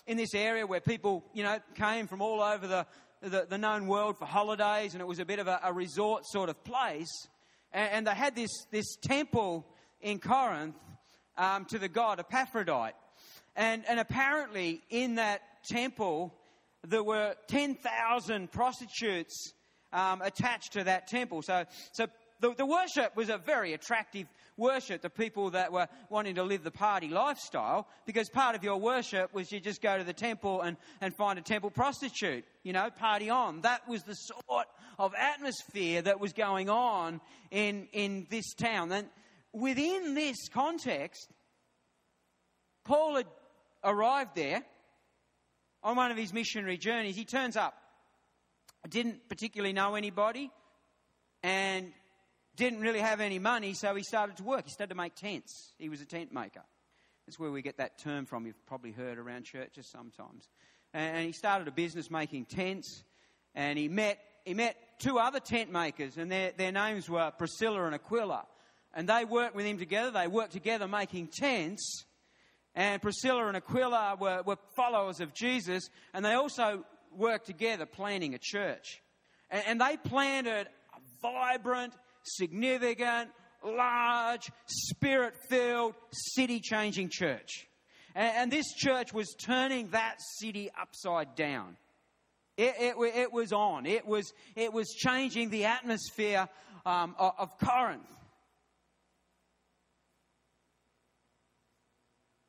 in 0.08 0.16
this 0.16 0.34
area 0.34 0.66
where 0.66 0.80
people, 0.80 1.24
you 1.34 1.44
know, 1.44 1.60
came 1.76 2.08
from 2.08 2.20
all 2.20 2.42
over 2.42 2.66
the, 2.66 2.84
the, 3.22 3.46
the 3.48 3.58
known 3.58 3.86
world 3.86 4.18
for 4.18 4.24
holidays, 4.24 4.94
and 4.94 5.00
it 5.00 5.06
was 5.06 5.20
a 5.20 5.24
bit 5.24 5.38
of 5.38 5.46
a, 5.46 5.60
a 5.62 5.72
resort 5.72 6.26
sort 6.26 6.48
of 6.48 6.64
place. 6.64 7.28
And, 7.72 7.92
and, 7.92 8.06
they 8.08 8.14
had 8.14 8.34
this, 8.34 8.50
this 8.72 8.96
temple 8.96 9.68
in 10.00 10.18
Corinth 10.18 10.74
um, 11.36 11.64
to 11.66 11.78
the 11.78 11.88
god 11.88 12.24
Aphrodite. 12.32 12.96
And, 13.54 13.84
and 13.88 14.00
apparently, 14.00 14.82
in 14.90 15.14
that 15.14 15.42
temple, 15.70 16.34
there 16.86 17.02
were 17.02 17.34
10,000 17.48 18.50
prostitutes 18.52 19.52
um, 19.92 20.22
attached 20.22 20.74
to 20.74 20.84
that 20.84 21.08
temple. 21.08 21.42
So, 21.42 21.64
so 21.92 22.06
the, 22.40 22.54
the 22.54 22.66
worship 22.66 23.16
was 23.16 23.30
a 23.30 23.38
very 23.38 23.72
attractive 23.72 24.26
worship 24.56 25.02
to 25.02 25.10
people 25.10 25.50
that 25.50 25.72
were 25.72 25.88
wanting 26.10 26.36
to 26.36 26.42
live 26.42 26.64
the 26.64 26.70
party 26.70 27.08
lifestyle 27.08 27.88
because 28.06 28.28
part 28.28 28.54
of 28.54 28.62
your 28.62 28.76
worship 28.76 29.32
was 29.32 29.50
you 29.50 29.60
just 29.60 29.82
go 29.82 29.98
to 29.98 30.04
the 30.04 30.12
temple 30.12 30.60
and, 30.60 30.76
and 31.00 31.14
find 31.16 31.38
a 31.38 31.42
temple 31.42 31.70
prostitute, 31.70 32.44
you 32.62 32.72
know, 32.72 32.90
party 32.90 33.30
on. 33.30 33.60
That 33.62 33.88
was 33.88 34.02
the 34.02 34.14
sort 34.14 34.66
of 34.98 35.14
atmosphere 35.16 36.02
that 36.02 36.20
was 36.20 36.32
going 36.32 36.68
on 36.68 37.20
in, 37.50 37.88
in 37.92 38.26
this 38.30 38.54
town. 38.54 38.92
And 38.92 39.08
within 39.52 40.14
this 40.14 40.48
context, 40.48 41.28
Paul 42.84 43.16
had 43.16 43.26
arrived 43.84 44.34
there 44.34 44.62
on 45.82 45.96
one 45.96 46.10
of 46.10 46.16
his 46.16 46.32
missionary 46.32 46.76
journeys. 46.76 47.16
He 47.16 47.24
turns 47.24 47.56
up 47.56 47.74
didn't 48.88 49.28
particularly 49.28 49.72
know 49.72 49.94
anybody 49.94 50.50
and 51.42 51.92
didn't 52.56 52.80
really 52.80 52.98
have 53.00 53.20
any 53.20 53.38
money, 53.38 53.74
so 53.74 53.94
he 53.94 54.02
started 54.02 54.36
to 54.36 54.42
work. 54.42 54.64
He 54.64 54.70
started 54.70 54.90
to 54.90 54.96
make 54.96 55.14
tents. 55.14 55.72
He 55.78 55.88
was 55.88 56.00
a 56.00 56.04
tent 56.04 56.32
maker. 56.32 56.62
That's 57.26 57.38
where 57.38 57.50
we 57.50 57.62
get 57.62 57.76
that 57.76 57.98
term 57.98 58.26
from. 58.26 58.46
You've 58.46 58.66
probably 58.66 58.92
heard 58.92 59.18
around 59.18 59.44
churches 59.44 59.86
sometimes. 59.86 60.48
And 60.94 61.26
he 61.26 61.32
started 61.32 61.68
a 61.68 61.70
business 61.70 62.10
making 62.10 62.46
tents, 62.46 63.04
and 63.54 63.78
he 63.78 63.88
met 63.88 64.18
he 64.44 64.54
met 64.54 64.76
two 64.98 65.18
other 65.18 65.40
tent 65.40 65.70
makers, 65.70 66.16
and 66.16 66.32
their, 66.32 66.52
their 66.56 66.72
names 66.72 67.10
were 67.10 67.30
Priscilla 67.36 67.84
and 67.84 67.94
Aquila. 67.94 68.46
And 68.94 69.06
they 69.06 69.26
worked 69.26 69.54
with 69.54 69.66
him 69.66 69.76
together. 69.76 70.10
They 70.10 70.26
worked 70.26 70.52
together 70.52 70.88
making 70.88 71.28
tents. 71.28 72.04
And 72.78 73.02
Priscilla 73.02 73.48
and 73.48 73.56
Aquila 73.56 74.16
were, 74.20 74.42
were 74.46 74.56
followers 74.76 75.18
of 75.18 75.34
Jesus, 75.34 75.90
and 76.14 76.24
they 76.24 76.34
also 76.34 76.84
worked 77.10 77.46
together 77.46 77.86
planning 77.86 78.34
a 78.34 78.38
church. 78.40 79.02
And, 79.50 79.64
and 79.66 79.80
they 79.80 79.96
planted 79.96 80.68
a 80.68 81.00
vibrant, 81.20 81.92
significant, 82.22 83.30
large, 83.64 84.52
spirit 84.66 85.34
filled, 85.50 85.96
city 86.12 86.60
changing 86.60 87.08
church. 87.10 87.66
And, 88.14 88.36
and, 88.36 88.52
this 88.52 88.72
church 88.74 89.12
was 89.12 89.34
turning 89.34 89.88
that 89.88 90.18
city 90.38 90.70
upside 90.80 91.34
down. 91.34 91.76
It, 92.56 92.74
it, 92.78 92.96
it 93.16 93.32
was 93.32 93.52
on, 93.52 93.86
it 93.86 94.06
was, 94.06 94.32
it 94.54 94.72
was 94.72 94.86
changing 94.90 95.50
the 95.50 95.64
atmosphere 95.64 96.48
um, 96.86 97.16
of, 97.18 97.32
of 97.38 97.58
Corinth. 97.58 98.06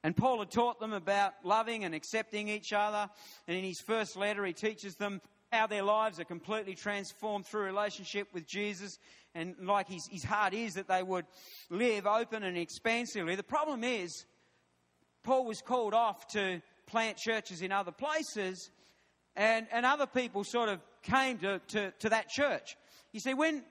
And 0.03 0.15
Paul 0.15 0.39
had 0.39 0.51
taught 0.51 0.79
them 0.79 0.93
about 0.93 1.33
loving 1.43 1.83
and 1.83 1.93
accepting 1.93 2.47
each 2.47 2.71
other. 2.71 3.09
And 3.47 3.57
in 3.57 3.63
his 3.63 3.81
first 3.81 4.15
letter, 4.15 4.45
he 4.45 4.53
teaches 4.53 4.95
them 4.95 5.21
how 5.51 5.67
their 5.67 5.83
lives 5.83 6.19
are 6.19 6.25
completely 6.25 6.75
transformed 6.75 7.45
through 7.45 7.63
relationship 7.63 8.27
with 8.33 8.47
Jesus. 8.47 8.97
And 9.35 9.55
like 9.61 9.89
his, 9.89 10.07
his 10.09 10.23
heart 10.23 10.53
is 10.53 10.75
that 10.75 10.87
they 10.87 11.03
would 11.03 11.25
live 11.69 12.07
open 12.07 12.43
and 12.43 12.57
expansively. 12.57 13.35
The 13.35 13.43
problem 13.43 13.83
is, 13.83 14.25
Paul 15.23 15.45
was 15.45 15.61
called 15.61 15.93
off 15.93 16.27
to 16.27 16.61
plant 16.87 17.17
churches 17.17 17.61
in 17.61 17.71
other 17.71 17.91
places, 17.91 18.71
and, 19.35 19.67
and 19.71 19.85
other 19.85 20.07
people 20.07 20.43
sort 20.43 20.69
of 20.69 20.79
came 21.03 21.37
to, 21.39 21.59
to, 21.67 21.91
to 21.99 22.09
that 22.09 22.29
church. 22.29 22.77
You 23.11 23.19
see, 23.19 23.33
when, 23.33 23.63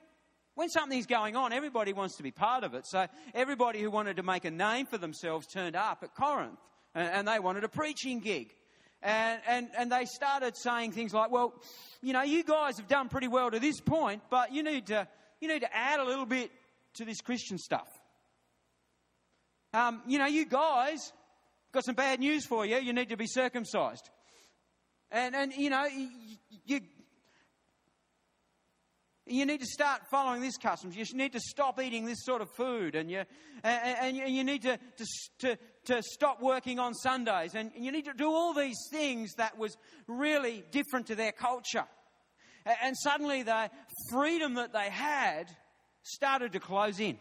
when 0.58 0.68
something's 0.68 1.06
going 1.06 1.36
on, 1.36 1.52
everybody 1.52 1.92
wants 1.92 2.16
to 2.16 2.24
be 2.24 2.32
part 2.32 2.64
of 2.64 2.74
it. 2.74 2.84
So 2.84 3.06
everybody 3.32 3.80
who 3.80 3.92
wanted 3.92 4.16
to 4.16 4.24
make 4.24 4.44
a 4.44 4.50
name 4.50 4.86
for 4.86 4.98
themselves 4.98 5.46
turned 5.46 5.76
up 5.76 6.00
at 6.02 6.16
Corinth 6.16 6.58
and, 6.96 7.08
and 7.08 7.28
they 7.28 7.38
wanted 7.38 7.62
a 7.62 7.68
preaching 7.68 8.18
gig. 8.18 8.52
And, 9.00 9.40
and, 9.46 9.68
and 9.78 9.92
they 9.92 10.04
started 10.04 10.56
saying 10.56 10.90
things 10.90 11.14
like, 11.14 11.30
well, 11.30 11.54
you 12.02 12.12
know, 12.12 12.22
you 12.22 12.42
guys 12.42 12.76
have 12.78 12.88
done 12.88 13.08
pretty 13.08 13.28
well 13.28 13.52
to 13.52 13.60
this 13.60 13.80
point, 13.80 14.20
but 14.30 14.52
you 14.52 14.64
need 14.64 14.86
to, 14.86 15.06
you 15.40 15.46
need 15.46 15.60
to 15.60 15.72
add 15.72 16.00
a 16.00 16.04
little 16.04 16.26
bit 16.26 16.50
to 16.94 17.04
this 17.04 17.20
Christian 17.20 17.56
stuff. 17.56 17.86
Um, 19.72 20.02
you 20.08 20.18
know, 20.18 20.26
you 20.26 20.44
guys 20.44 21.12
got 21.70 21.84
some 21.84 21.94
bad 21.94 22.18
news 22.18 22.44
for 22.44 22.66
you. 22.66 22.78
You 22.78 22.92
need 22.92 23.10
to 23.10 23.16
be 23.16 23.28
circumcised. 23.28 24.10
And, 25.12 25.36
and 25.36 25.52
you 25.54 25.70
know, 25.70 25.86
you, 26.64 26.80
you, 29.28 29.46
need 29.46 29.60
to 29.60 29.66
start 29.66 30.02
following 30.10 30.40
these 30.40 30.56
customs. 30.56 30.96
You 30.96 31.04
need 31.14 31.32
to 31.32 31.40
stop 31.40 31.80
eating 31.80 32.04
this 32.04 32.24
sort 32.24 32.42
of 32.42 32.48
food, 32.56 32.94
and 32.94 33.10
you 33.10 33.22
and, 33.62 34.18
and 34.18 34.34
you 34.34 34.44
need 34.44 34.62
to, 34.62 34.78
to, 35.40 35.58
to 35.86 36.02
stop 36.02 36.40
working 36.40 36.78
on 36.78 36.94
Sundays. 36.94 37.54
And 37.54 37.72
you 37.76 37.92
need 37.92 38.04
to 38.04 38.14
do 38.14 38.28
all 38.28 38.54
these 38.54 38.78
things 38.90 39.34
that 39.34 39.58
was 39.58 39.76
really 40.06 40.64
different 40.70 41.06
to 41.08 41.14
their 41.14 41.32
culture. 41.32 41.84
And 42.82 42.96
suddenly 42.96 43.42
the 43.42 43.70
freedom 44.10 44.54
that 44.54 44.72
they 44.72 44.90
had 44.90 45.50
started 46.02 46.52
to 46.52 46.60
close 46.60 47.00
in. 47.00 47.18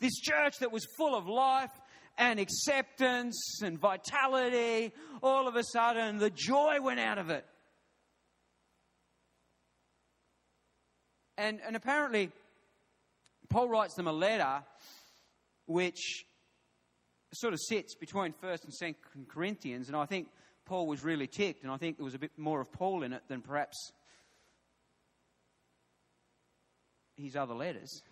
This 0.00 0.18
church 0.20 0.58
that 0.60 0.72
was 0.72 0.86
full 0.96 1.14
of 1.14 1.26
life 1.26 1.70
and 2.18 2.40
acceptance 2.40 3.60
and 3.62 3.78
vitality, 3.78 4.92
all 5.22 5.48
of 5.48 5.56
a 5.56 5.62
sudden 5.64 6.18
the 6.18 6.30
joy 6.30 6.78
went 6.80 7.00
out 7.00 7.18
of 7.18 7.30
it. 7.30 7.44
And, 11.38 11.60
and 11.66 11.76
apparently, 11.76 12.30
Paul 13.48 13.68
writes 13.68 13.94
them 13.94 14.06
a 14.06 14.12
letter 14.12 14.62
which 15.66 16.26
sort 17.32 17.52
of 17.52 17.60
sits 17.60 17.94
between 17.94 18.32
1st 18.42 18.64
and 18.64 18.72
2nd 18.72 19.28
Corinthians, 19.28 19.88
and 19.88 19.96
I 19.96 20.06
think 20.06 20.28
Paul 20.64 20.86
was 20.86 21.04
really 21.04 21.26
ticked, 21.26 21.62
and 21.62 21.72
I 21.72 21.76
think 21.76 21.96
there 21.96 22.04
was 22.04 22.14
a 22.14 22.18
bit 22.18 22.32
more 22.36 22.60
of 22.60 22.72
Paul 22.72 23.02
in 23.02 23.12
it 23.12 23.22
than 23.28 23.42
perhaps 23.42 23.92
his 27.16 27.36
other 27.36 27.54
letters. 27.54 28.02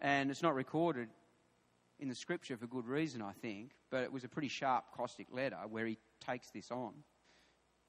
And 0.00 0.30
it's 0.30 0.42
not 0.42 0.54
recorded 0.54 1.08
in 1.98 2.08
the 2.08 2.14
scripture 2.14 2.56
for 2.56 2.66
good 2.66 2.86
reason, 2.86 3.20
I 3.20 3.32
think, 3.32 3.72
but 3.90 4.02
it 4.02 4.12
was 4.12 4.24
a 4.24 4.28
pretty 4.28 4.48
sharp, 4.48 4.84
caustic 4.96 5.26
letter 5.30 5.58
where 5.68 5.86
he 5.86 5.98
takes 6.26 6.50
this 6.50 6.70
on. 6.70 6.94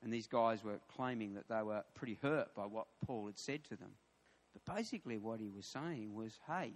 And 0.04 0.12
these 0.12 0.28
guys 0.28 0.64
were 0.64 0.80
claiming 0.96 1.36
that 1.36 1.48
they 1.48 1.62
were 1.62 1.84
pretty 1.94 2.18
hurt 2.22 2.56
by 2.56 2.66
what 2.66 2.88
Paul 3.06 3.28
had 3.28 3.38
said 3.38 3.64
to 3.66 3.76
them. 3.76 3.92
But 4.54 4.76
basically, 4.76 5.18
what 5.18 5.40
he 5.40 5.50
was 5.50 5.66
saying 5.72 6.14
was 6.14 6.34
hey, 6.48 6.74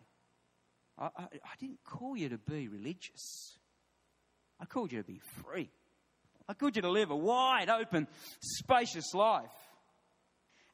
I, 0.98 1.06
I, 1.06 1.24
I 1.24 1.56
didn't 1.60 1.84
call 1.84 2.16
you 2.16 2.30
to 2.30 2.38
be 2.38 2.68
religious, 2.68 3.58
I 4.60 4.66
called 4.66 4.92
you 4.92 5.00
to 5.00 5.08
be 5.08 5.20
free. 5.44 5.70
I 6.48 6.54
called 6.54 6.76
you 6.76 6.84
to 6.84 6.92
live 6.92 7.10
a 7.10 7.16
wide 7.16 7.70
open, 7.70 8.08
spacious 8.40 9.16
life. 9.16 9.50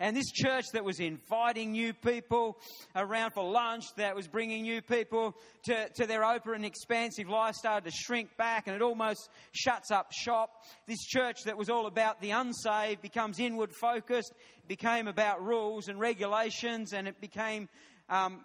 And 0.01 0.17
this 0.17 0.31
church 0.31 0.65
that 0.73 0.83
was 0.83 0.99
inviting 0.99 1.73
new 1.73 1.93
people 1.93 2.57
around 2.95 3.33
for 3.33 3.43
lunch, 3.47 3.83
that 3.97 4.15
was 4.15 4.27
bringing 4.27 4.63
new 4.63 4.81
people 4.81 5.35
to, 5.65 5.89
to 5.89 6.07
their 6.07 6.25
open 6.25 6.55
and 6.55 6.65
expansive 6.65 7.29
life, 7.29 7.53
started 7.53 7.87
to 7.87 7.95
shrink 7.95 8.35
back 8.35 8.65
and 8.65 8.75
it 8.75 8.81
almost 8.81 9.29
shuts 9.51 9.91
up 9.91 10.11
shop. 10.11 10.65
This 10.87 11.05
church 11.05 11.43
that 11.45 11.55
was 11.55 11.69
all 11.69 11.85
about 11.85 12.19
the 12.19 12.31
unsaved 12.31 13.03
becomes 13.03 13.39
inward 13.39 13.71
focused, 13.79 14.33
became 14.67 15.07
about 15.07 15.45
rules 15.45 15.87
and 15.87 15.99
regulations, 15.99 16.93
and 16.93 17.07
it 17.07 17.21
became 17.21 17.69
um, 18.09 18.43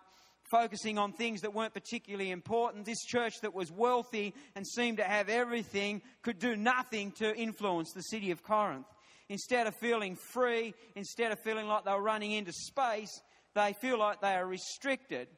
focusing 0.51 0.99
on 0.99 1.15
things 1.15 1.41
that 1.41 1.55
weren't 1.55 1.73
particularly 1.73 2.33
important. 2.33 2.85
This 2.85 3.03
church 3.03 3.33
that 3.41 3.55
was 3.55 3.73
wealthy 3.73 4.35
and 4.55 4.67
seemed 4.67 4.99
to 4.99 5.05
have 5.05 5.31
everything 5.31 6.03
could 6.21 6.39
do 6.39 6.55
nothing 6.55 7.13
to 7.13 7.35
influence 7.35 7.93
the 7.95 8.03
city 8.03 8.31
of 8.31 8.43
Corinth 8.43 8.85
instead 9.28 9.66
of 9.66 9.75
feeling 9.75 10.16
free, 10.16 10.75
instead 10.95 11.33
of 11.33 11.38
feeling 11.40 11.66
like 11.66 11.85
they're 11.85 12.00
running 12.00 12.33
into 12.33 12.52
space, 12.52 13.21
they 13.54 13.73
feel 13.73 13.99
like 13.99 14.21
they 14.21 14.35
are 14.35 14.47
restricted. 14.47 15.28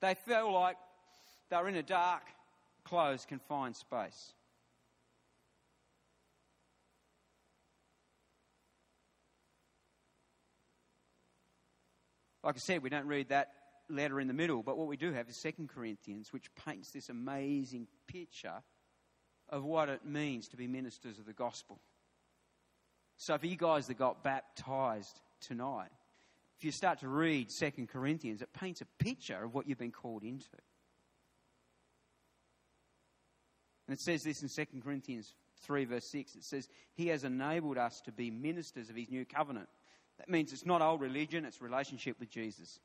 They 0.00 0.14
feel 0.14 0.52
like 0.52 0.76
they're 1.50 1.68
in 1.68 1.76
a 1.76 1.82
dark, 1.82 2.22
closed, 2.84 3.28
confined 3.28 3.76
space. 3.76 4.32
Like 12.42 12.54
I 12.54 12.58
said, 12.58 12.82
we 12.82 12.90
don't 12.90 13.06
read 13.06 13.30
that 13.30 13.48
letter 13.88 14.20
in 14.20 14.28
the 14.28 14.34
middle, 14.34 14.62
but 14.62 14.78
what 14.78 14.86
we 14.86 14.96
do 14.96 15.12
have 15.12 15.28
is 15.28 15.40
Second 15.40 15.68
Corinthians, 15.68 16.32
which 16.32 16.46
paints 16.54 16.92
this 16.92 17.08
amazing 17.08 17.88
picture 18.06 18.62
of 19.48 19.64
what 19.64 19.88
it 19.88 20.04
means 20.04 20.48
to 20.48 20.56
be 20.56 20.66
ministers 20.66 21.18
of 21.18 21.26
the 21.26 21.32
gospel. 21.32 21.78
So, 23.16 23.36
for 23.38 23.46
you 23.46 23.56
guys 23.56 23.86
that 23.86 23.98
got 23.98 24.22
baptized 24.22 25.20
tonight, 25.40 25.90
if 26.58 26.64
you 26.64 26.72
start 26.72 27.00
to 27.00 27.08
read 27.08 27.50
Second 27.50 27.88
Corinthians, 27.88 28.42
it 28.42 28.52
paints 28.52 28.80
a 28.80 28.86
picture 29.02 29.44
of 29.44 29.54
what 29.54 29.68
you've 29.68 29.78
been 29.78 29.92
called 29.92 30.22
into. 30.22 30.46
And 33.86 33.96
it 33.96 34.00
says 34.00 34.22
this 34.22 34.42
in 34.42 34.48
2 34.48 34.80
Corinthians 34.82 35.34
3, 35.62 35.84
verse 35.84 36.10
6. 36.10 36.34
It 36.36 36.44
says, 36.44 36.68
He 36.94 37.08
has 37.08 37.24
enabled 37.24 37.78
us 37.78 38.00
to 38.02 38.12
be 38.12 38.30
ministers 38.30 38.90
of 38.90 38.96
His 38.96 39.10
new 39.10 39.24
covenant. 39.24 39.68
That 40.18 40.28
means 40.28 40.52
it's 40.52 40.66
not 40.66 40.82
old 40.82 41.00
religion, 41.00 41.44
it's 41.44 41.60
relationship 41.60 42.18
with 42.18 42.30
Jesus. 42.30 42.80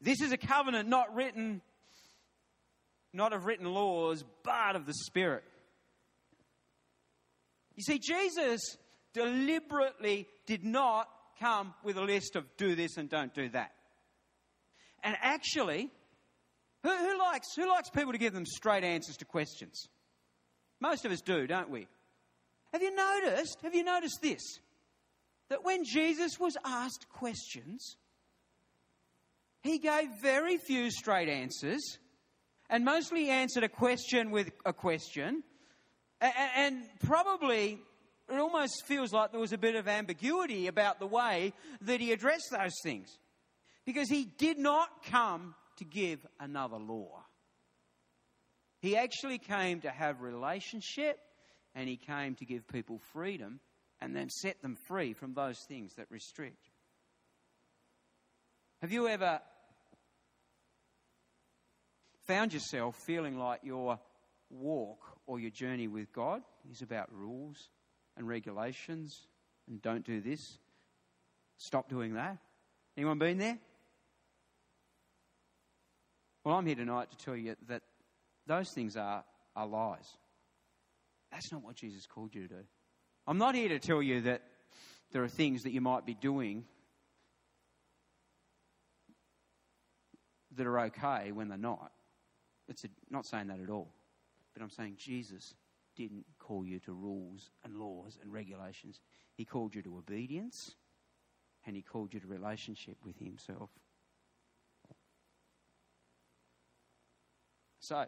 This 0.00 0.20
is 0.22 0.32
a 0.32 0.38
covenant 0.38 0.88
not 0.88 1.14
written 1.14 1.60
not 3.12 3.32
of 3.32 3.46
written 3.46 3.66
laws, 3.66 4.24
but 4.42 4.76
of 4.76 4.86
the 4.86 4.94
Spirit. 4.94 5.44
You 7.76 7.82
see, 7.82 7.98
Jesus 7.98 8.60
deliberately 9.12 10.28
did 10.46 10.64
not 10.64 11.08
come 11.40 11.74
with 11.82 11.96
a 11.96 12.02
list 12.02 12.36
of 12.36 12.44
do 12.56 12.74
this 12.74 12.96
and 12.96 13.08
don't 13.08 13.34
do 13.34 13.48
that. 13.50 13.72
And 15.02 15.16
actually, 15.20 15.90
who, 16.82 16.90
who, 16.90 17.18
likes, 17.18 17.54
who 17.56 17.68
likes 17.68 17.90
people 17.90 18.12
to 18.12 18.18
give 18.18 18.32
them 18.32 18.46
straight 18.46 18.84
answers 18.84 19.16
to 19.18 19.24
questions? 19.24 19.88
Most 20.80 21.04
of 21.04 21.12
us 21.12 21.20
do, 21.20 21.46
don't 21.46 21.70
we? 21.70 21.86
Have 22.72 22.82
you 22.82 22.94
noticed? 22.94 23.58
Have 23.62 23.74
you 23.74 23.84
noticed 23.84 24.20
this? 24.22 24.40
That 25.48 25.64
when 25.64 25.84
Jesus 25.84 26.38
was 26.38 26.56
asked 26.64 27.08
questions, 27.08 27.96
he 29.62 29.78
gave 29.78 30.08
very 30.22 30.56
few 30.56 30.90
straight 30.90 31.28
answers 31.28 31.98
and 32.70 32.84
mostly 32.84 33.28
answered 33.28 33.64
a 33.64 33.68
question 33.68 34.30
with 34.30 34.50
a 34.64 34.72
question. 34.72 35.42
And 36.20 36.84
probably 37.04 37.80
it 38.30 38.38
almost 38.38 38.84
feels 38.86 39.12
like 39.12 39.32
there 39.32 39.40
was 39.40 39.52
a 39.52 39.58
bit 39.58 39.74
of 39.74 39.88
ambiguity 39.88 40.68
about 40.68 41.00
the 41.00 41.06
way 41.06 41.52
that 41.82 42.00
he 42.00 42.12
addressed 42.12 42.50
those 42.50 42.74
things. 42.82 43.18
Because 43.84 44.08
he 44.08 44.24
did 44.24 44.58
not 44.58 45.04
come 45.04 45.54
to 45.78 45.84
give 45.84 46.24
another 46.38 46.76
law. 46.76 47.24
He 48.80 48.96
actually 48.96 49.38
came 49.38 49.80
to 49.80 49.90
have 49.90 50.20
relationship 50.20 51.18
and 51.74 51.88
he 51.88 51.96
came 51.96 52.34
to 52.36 52.44
give 52.44 52.68
people 52.68 53.00
freedom 53.12 53.60
and 54.00 54.14
then 54.14 54.30
set 54.30 54.62
them 54.62 54.76
free 54.86 55.12
from 55.12 55.34
those 55.34 55.58
things 55.68 55.94
that 55.96 56.06
restrict. 56.10 56.68
Have 58.80 58.92
you 58.92 59.08
ever 59.08 59.40
found 62.30 62.52
yourself 62.52 62.94
feeling 62.94 63.36
like 63.36 63.58
your 63.64 63.98
walk 64.50 65.00
or 65.26 65.40
your 65.40 65.50
journey 65.50 65.88
with 65.88 66.12
God 66.12 66.42
is 66.70 66.80
about 66.80 67.12
rules 67.12 67.70
and 68.16 68.28
regulations 68.28 69.26
and 69.68 69.82
don't 69.82 70.04
do 70.04 70.20
this, 70.20 70.58
stop 71.56 71.88
doing 71.88 72.14
that? 72.14 72.38
Anyone 72.96 73.18
been 73.18 73.38
there? 73.38 73.58
Well, 76.44 76.54
I'm 76.54 76.66
here 76.66 76.76
tonight 76.76 77.10
to 77.10 77.16
tell 77.16 77.34
you 77.34 77.56
that 77.66 77.82
those 78.46 78.70
things 78.70 78.96
are, 78.96 79.24
are 79.56 79.66
lies. 79.66 80.06
That's 81.32 81.50
not 81.50 81.64
what 81.64 81.74
Jesus 81.74 82.06
called 82.06 82.32
you 82.32 82.42
to 82.42 82.48
do. 82.48 82.62
I'm 83.26 83.38
not 83.38 83.56
here 83.56 83.70
to 83.70 83.80
tell 83.80 84.00
you 84.00 84.20
that 84.20 84.42
there 85.10 85.24
are 85.24 85.28
things 85.28 85.64
that 85.64 85.72
you 85.72 85.80
might 85.80 86.06
be 86.06 86.14
doing 86.14 86.64
that 90.56 90.64
are 90.64 90.78
okay 90.78 91.32
when 91.32 91.48
they're 91.48 91.58
not. 91.58 91.90
It's 92.70 92.84
a, 92.84 92.88
not 93.10 93.26
saying 93.26 93.48
that 93.48 93.60
at 93.60 93.68
all. 93.68 93.92
But 94.54 94.62
I'm 94.62 94.70
saying 94.70 94.94
Jesus 94.96 95.54
didn't 95.96 96.24
call 96.38 96.64
you 96.64 96.78
to 96.80 96.92
rules 96.92 97.50
and 97.64 97.76
laws 97.76 98.18
and 98.22 98.32
regulations. 98.32 99.00
He 99.34 99.44
called 99.44 99.74
you 99.74 99.82
to 99.82 99.98
obedience 99.98 100.76
and 101.66 101.76
he 101.76 101.82
called 101.82 102.14
you 102.14 102.20
to 102.20 102.26
relationship 102.26 102.96
with 103.04 103.18
himself. 103.18 103.70
So, 107.80 108.04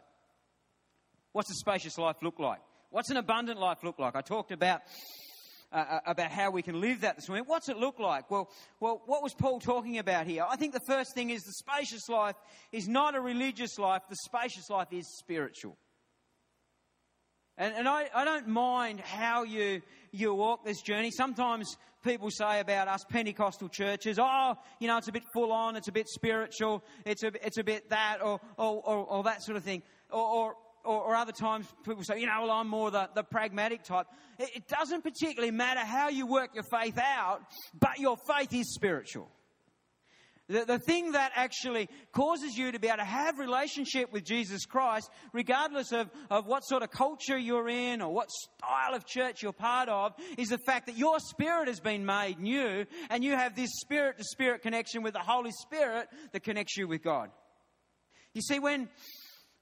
what's 1.33 1.51
a 1.51 1.55
spacious 1.55 1.97
life 1.97 2.15
look 2.21 2.39
like? 2.39 2.59
What's 2.89 3.09
an 3.09 3.17
abundant 3.17 3.59
life 3.59 3.79
look 3.83 3.99
like? 3.99 4.15
I 4.15 4.21
talked 4.21 4.51
about 4.51 4.81
uh, 5.73 5.77
uh, 5.77 5.99
about 6.05 6.31
how 6.31 6.51
we 6.51 6.61
can 6.61 6.79
live 6.79 7.01
that 7.01 7.15
this 7.15 7.27
morning. 7.27 7.45
What's 7.47 7.67
it 7.67 7.77
look 7.77 7.99
like? 7.99 8.29
Well, 8.29 8.49
well, 8.79 9.01
what 9.07 9.23
was 9.23 9.33
Paul 9.33 9.59
talking 9.59 9.97
about 9.97 10.27
here? 10.27 10.45
I 10.47 10.55
think 10.55 10.73
the 10.73 10.81
first 10.87 11.15
thing 11.15 11.31
is 11.31 11.41
the 11.41 11.53
spacious 11.53 12.07
life 12.07 12.35
is 12.71 12.87
not 12.87 13.15
a 13.15 13.19
religious 13.19 13.79
life. 13.79 14.03
The 14.07 14.17
spacious 14.23 14.69
life 14.69 14.89
is 14.91 15.07
spiritual. 15.17 15.77
And, 17.57 17.73
and 17.75 17.87
I, 17.87 18.09
I 18.13 18.23
don't 18.23 18.47
mind 18.47 18.99
how 18.99 19.43
you, 19.43 19.81
you 20.11 20.33
walk 20.33 20.63
this 20.63 20.81
journey. 20.81 21.11
Sometimes 21.11 21.75
people 22.03 22.29
say 22.29 22.59
about 22.59 22.87
us 22.87 23.03
Pentecostal 23.09 23.69
churches, 23.69 24.19
oh, 24.19 24.55
you 24.79 24.87
know, 24.87 24.97
it's 24.97 25.07
a 25.07 25.11
bit 25.11 25.23
full 25.33 25.51
on, 25.51 25.75
it's 25.75 25.87
a 25.87 25.91
bit 25.91 26.07
spiritual, 26.07 26.83
it's 27.05 27.23
a, 27.23 27.31
it's 27.45 27.57
a 27.57 27.63
bit 27.63 27.89
that, 27.89 28.19
or, 28.23 28.39
or, 28.57 28.81
or, 28.83 29.05
or 29.05 29.23
that 29.23 29.43
sort 29.43 29.57
of 29.57 29.63
thing. 29.63 29.81
Or, 30.09 30.21
or, 30.21 30.55
or, 30.83 31.01
or, 31.01 31.15
other 31.15 31.31
times 31.31 31.65
people 31.85 32.03
say, 32.03 32.19
you 32.19 32.27
know, 32.27 32.41
well, 32.41 32.51
I'm 32.51 32.67
more 32.67 32.91
the, 32.91 33.09
the 33.15 33.23
pragmatic 33.23 33.83
type. 33.83 34.07
It, 34.37 34.49
it 34.55 34.67
doesn't 34.67 35.01
particularly 35.01 35.51
matter 35.51 35.79
how 35.79 36.09
you 36.09 36.27
work 36.27 36.51
your 36.53 36.63
faith 36.63 36.97
out, 36.97 37.41
but 37.79 37.99
your 37.99 38.17
faith 38.27 38.53
is 38.53 38.73
spiritual. 38.73 39.29
The, 40.49 40.65
the 40.65 40.79
thing 40.79 41.13
that 41.13 41.31
actually 41.35 41.87
causes 42.11 42.57
you 42.57 42.73
to 42.73 42.79
be 42.79 42.87
able 42.87 42.97
to 42.97 43.05
have 43.05 43.39
relationship 43.39 44.11
with 44.11 44.25
Jesus 44.25 44.65
Christ, 44.65 45.09
regardless 45.31 45.93
of, 45.93 46.09
of 46.29 46.45
what 46.45 46.65
sort 46.65 46.83
of 46.83 46.91
culture 46.91 47.37
you're 47.37 47.69
in 47.69 48.01
or 48.01 48.13
what 48.13 48.29
style 48.29 48.93
of 48.93 49.05
church 49.05 49.41
you're 49.41 49.53
part 49.53 49.87
of, 49.87 50.13
is 50.37 50.49
the 50.49 50.57
fact 50.57 50.87
that 50.87 50.97
your 50.97 51.19
spirit 51.19 51.69
has 51.69 51.79
been 51.79 52.05
made 52.05 52.39
new 52.39 52.85
and 53.09 53.23
you 53.23 53.31
have 53.31 53.55
this 53.55 53.69
spirit 53.79 54.17
to 54.17 54.23
spirit 54.25 54.61
connection 54.61 55.01
with 55.01 55.13
the 55.13 55.19
Holy 55.19 55.51
Spirit 55.51 56.09
that 56.33 56.43
connects 56.43 56.75
you 56.75 56.89
with 56.89 57.01
God. 57.01 57.29
You 58.33 58.41
see, 58.41 58.59
when, 58.59 58.89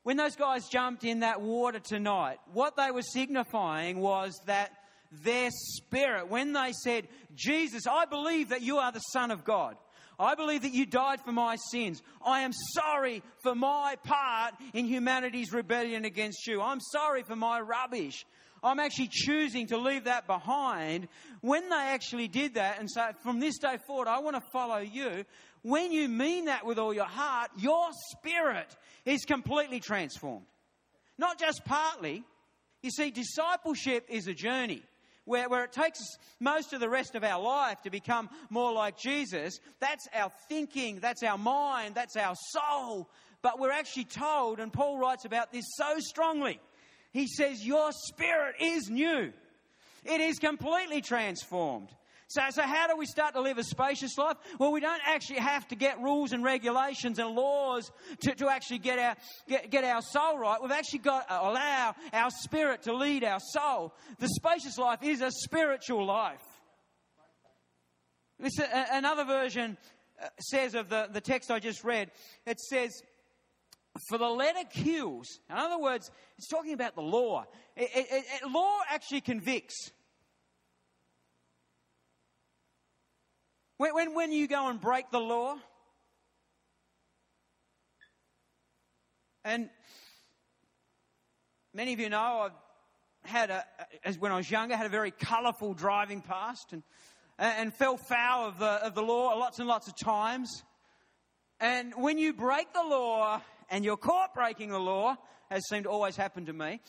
when 0.04 0.18
those 0.18 0.36
guys 0.36 0.68
jumped 0.68 1.04
in 1.04 1.20
that 1.20 1.42
water 1.42 1.80
tonight, 1.80 2.40
what 2.54 2.76
they 2.76 2.92
were 2.92 3.02
signifying 3.02 4.00
was 4.00 4.40
that 4.48 4.72
their 5.12 5.50
spirit, 5.52 6.30
when 6.30 6.54
they 6.54 6.72
said, 6.84 7.08
Jesus, 7.36 7.84
I 7.86 8.06
believe 8.06 8.50
that 8.50 8.62
you 8.62 8.78
are 8.78 8.92
the 8.92 9.00
Son 9.00 9.30
of 9.30 9.44
God. 9.44 9.76
I 10.18 10.36
believe 10.36 10.62
that 10.62 10.74
you 10.74 10.86
died 10.86 11.20
for 11.22 11.32
my 11.32 11.56
sins. 11.72 12.02
I 12.24 12.42
am 12.42 12.52
sorry 12.54 13.24
for 13.42 13.56
my 13.56 13.96
part 14.04 14.54
in 14.74 14.86
humanity's 14.86 15.52
rebellion 15.52 16.06
against 16.06 16.46
you. 16.48 16.62
I'm 16.62 16.80
sorry 16.80 17.24
for 17.24 17.36
my 17.36 17.60
rubbish. 17.60 18.26
I'm 18.64 18.80
actually 18.80 19.10
choosing 19.12 19.68
to 19.68 19.78
leave 19.78 20.04
that 20.04 20.28
behind. 20.28 21.08
When 21.42 21.68
they 21.70 21.76
actually 21.76 22.28
did 22.28 22.54
that 22.54 22.80
and 22.80 22.90
say, 22.90 23.10
from 23.24 23.40
this 23.40 23.58
day 23.58 23.78
forward, 23.88 24.08
I 24.08 24.20
want 24.20 24.36
to 24.36 24.44
follow 24.52 24.78
you, 24.78 25.26
when 25.64 25.92
you 25.92 26.10
mean 26.10 26.46
that 26.46 26.66
with 26.66 26.80
all 26.80 26.94
your 26.94 27.06
heart, 27.06 27.52
your 27.58 27.90
spirit 28.12 28.76
is 29.06 29.26
completely 29.26 29.80
transformed. 29.80 30.46
Not 31.18 31.40
just 31.40 31.64
partly. 31.66 32.24
You 32.82 32.90
see, 32.90 33.12
discipleship 33.12 34.06
is 34.10 34.28
a 34.28 34.34
journey 34.34 34.82
where, 35.26 35.48
where 35.50 35.64
it 35.64 35.72
takes 35.72 36.00
most 36.40 36.74
of 36.74 36.80
the 36.80 36.90
rest 36.90 37.14
of 37.14 37.24
our 37.24 37.42
life 37.42 37.82
to 37.84 37.92
become 37.92 38.30
more 38.50 38.74
like 38.74 38.98
Jesus. 38.98 39.60
That's 39.80 40.08
our 40.14 40.32
thinking, 40.50 41.00
that's 41.00 41.22
our 41.22 41.38
mind, 41.38 41.94
that's 41.96 42.16
our 42.16 42.36
soul. 42.50 43.08
But 43.44 43.60
we're 43.60 43.72
actually 43.72 44.06
told, 44.06 44.60
and 44.60 44.74
Paul 44.74 44.98
writes 44.98 45.26
about 45.26 45.52
this 45.52 45.66
so 45.76 46.00
strongly. 46.00 46.60
He 47.12 47.28
says, 47.28 47.66
Your 47.66 47.92
spirit 47.92 48.56
is 48.60 48.90
new. 48.90 49.32
It 50.04 50.22
is 50.22 50.40
completely 50.40 51.02
transformed. 51.02 51.90
So, 52.32 52.42
so 52.52 52.62
how 52.62 52.88
do 52.88 52.96
we 52.96 53.06
start 53.06 53.34
to 53.34 53.42
live 53.42 53.58
a 53.58 53.64
spacious 53.64 54.18
life? 54.18 54.38
Well, 54.58 54.72
we 54.72 54.80
don't 54.80 55.02
actually 55.06 55.40
have 55.40 55.68
to 55.68 55.76
get 55.76 56.02
rules 56.02 56.32
and 56.32 56.46
regulations 56.46 57.20
and 57.20 57.36
laws 57.36 57.92
to, 58.22 58.34
to 58.36 58.48
actually 58.48 58.78
get 58.78 59.00
our, 59.00 59.18
get, 59.50 59.70
get 59.70 59.84
our 59.84 60.02
soul 60.02 60.40
right. 60.40 60.58
We've 60.62 60.72
actually 60.72 61.00
got 61.00 61.28
to 61.28 61.42
allow 61.42 61.94
our 62.14 62.30
spirit 62.30 62.84
to 62.84 62.94
lead 62.94 63.26
our 63.26 63.42
soul. 63.52 63.94
The 64.20 64.30
spacious 64.30 64.78
life 64.78 65.00
is 65.04 65.20
a 65.20 65.30
spiritual 65.30 66.06
life. 66.06 66.40
This, 68.40 68.58
uh, 68.58 68.86
another 68.94 69.26
version 69.26 69.78
uh, 70.24 70.28
says 70.40 70.74
of 70.74 70.88
the, 70.88 71.10
the 71.12 71.20
text 71.20 71.52
I 71.52 71.60
just 71.60 71.84
read, 71.84 72.12
it 72.46 72.62
says, 72.62 72.92
for 74.08 74.18
the 74.18 74.30
letter 74.30 74.64
kills. 74.70 75.28
In 75.50 75.58
other 75.58 75.78
words, 75.78 76.10
it's 76.38 76.48
talking 76.48 76.72
about 76.72 76.96
the 76.96 77.02
law. 77.02 77.44
It, 77.76 77.90
it, 77.94 78.26
it, 78.42 78.50
law 78.50 78.80
actually 78.90 79.20
convicts. 79.20 79.92
When, 83.82 83.96
when, 83.96 84.14
when 84.14 84.32
you 84.32 84.48
go 84.48 84.70
and 84.70 84.80
break 84.80 85.10
the 85.10 85.20
law, 85.20 85.58
and 89.44 89.72
many 91.74 91.92
of 91.92 92.00
you 92.00 92.08
know 92.10 92.42
I've 92.42 92.52
had 93.24 93.50
a, 93.50 93.66
as 94.04 94.20
when 94.20 94.32
I 94.32 94.36
was 94.36 94.52
younger, 94.52 94.78
had 94.78 94.86
a 94.86 94.90
very 94.90 95.10
colourful 95.10 95.74
driving 95.74 96.22
past 96.22 96.74
and, 96.74 96.84
and 97.40 97.74
fell 97.74 97.98
foul 97.98 98.50
of 98.50 98.60
the, 98.60 98.68
of 98.68 98.94
the 98.94 99.02
law 99.02 99.36
lots 99.36 99.58
and 99.58 99.68
lots 99.68 99.88
of 99.88 99.98
times. 99.98 100.62
And 101.60 101.96
when 101.96 102.20
you 102.20 102.34
break 102.34 102.72
the 102.74 102.84
law 102.84 103.42
and 103.72 103.84
you're 103.84 103.98
caught 103.98 104.36
breaking 104.36 104.70
the 104.70 104.80
law, 104.80 105.18
as 105.50 105.68
seemed 105.68 105.86
to 105.86 105.90
always 105.90 106.16
happen 106.16 106.46
to 106.46 106.54
me, 106.54 106.82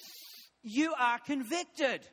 you 0.62 0.92
are 1.00 1.18
convicted. 1.20 2.06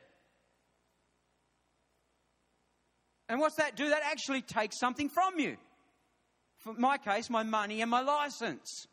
And 3.30 3.38
what's 3.38 3.54
that 3.56 3.76
do? 3.76 3.88
That 3.88 4.02
actually 4.04 4.42
takes 4.42 4.80
something 4.80 5.08
from 5.08 5.38
you. 5.38 5.56
For 6.58 6.74
my 6.74 6.98
case, 6.98 7.30
my 7.30 7.44
money 7.44 7.80
and 7.80 7.88
my 7.88 8.00
license. 8.00 8.86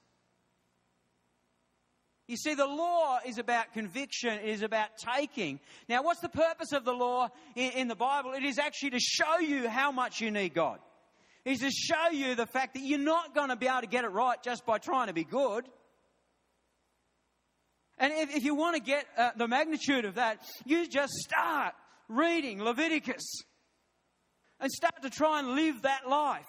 You 2.27 2.37
see, 2.37 2.53
the 2.53 2.67
law 2.67 3.17
is 3.25 3.39
about 3.39 3.73
conviction, 3.73 4.33
it 4.33 4.45
is 4.45 4.61
about 4.61 4.89
taking. 4.97 5.59
Now, 5.89 6.03
what's 6.03 6.19
the 6.19 6.29
purpose 6.29 6.71
of 6.71 6.85
the 6.85 6.91
law 6.93 7.29
in, 7.55 7.71
in, 7.71 7.87
the 7.87 7.95
Bible? 7.95 8.33
It 8.33 8.43
is 8.43 8.59
actually 8.59 8.91
to 8.91 8.99
show 8.99 9.39
you 9.39 9.67
how 9.67 9.91
much 9.91 10.21
you 10.21 10.29
need 10.29 10.53
God. 10.53 10.77
It 11.43 11.53
is 11.53 11.59
to 11.61 11.71
show 11.71 12.11
you 12.11 12.35
the 12.35 12.45
fact 12.45 12.75
that 12.75 12.83
you're 12.83 12.99
not 12.99 13.33
going 13.33 13.49
to 13.49 13.55
be 13.55 13.65
able 13.65 13.81
to 13.81 13.87
get 13.87 14.03
it 14.03 14.09
right 14.09 14.37
just 14.43 14.67
by 14.67 14.77
trying 14.77 15.07
to 15.07 15.13
be 15.13 15.23
good. 15.23 15.65
And 17.97 18.13
if, 18.13 18.35
if 18.35 18.43
you 18.43 18.53
want 18.53 18.75
to 18.75 18.81
get 18.83 19.05
uh, 19.17 19.31
the 19.35 19.47
magnitude 19.47 20.05
of 20.05 20.15
that, 20.15 20.45
you 20.63 20.87
just 20.87 21.13
start 21.13 21.73
reading 22.07 22.61
Leviticus 22.61 23.45
and 24.59 24.71
start 24.71 25.01
to 25.01 25.09
try 25.09 25.39
and 25.39 25.49
live 25.49 25.83
that 25.83 26.07
life. 26.09 26.45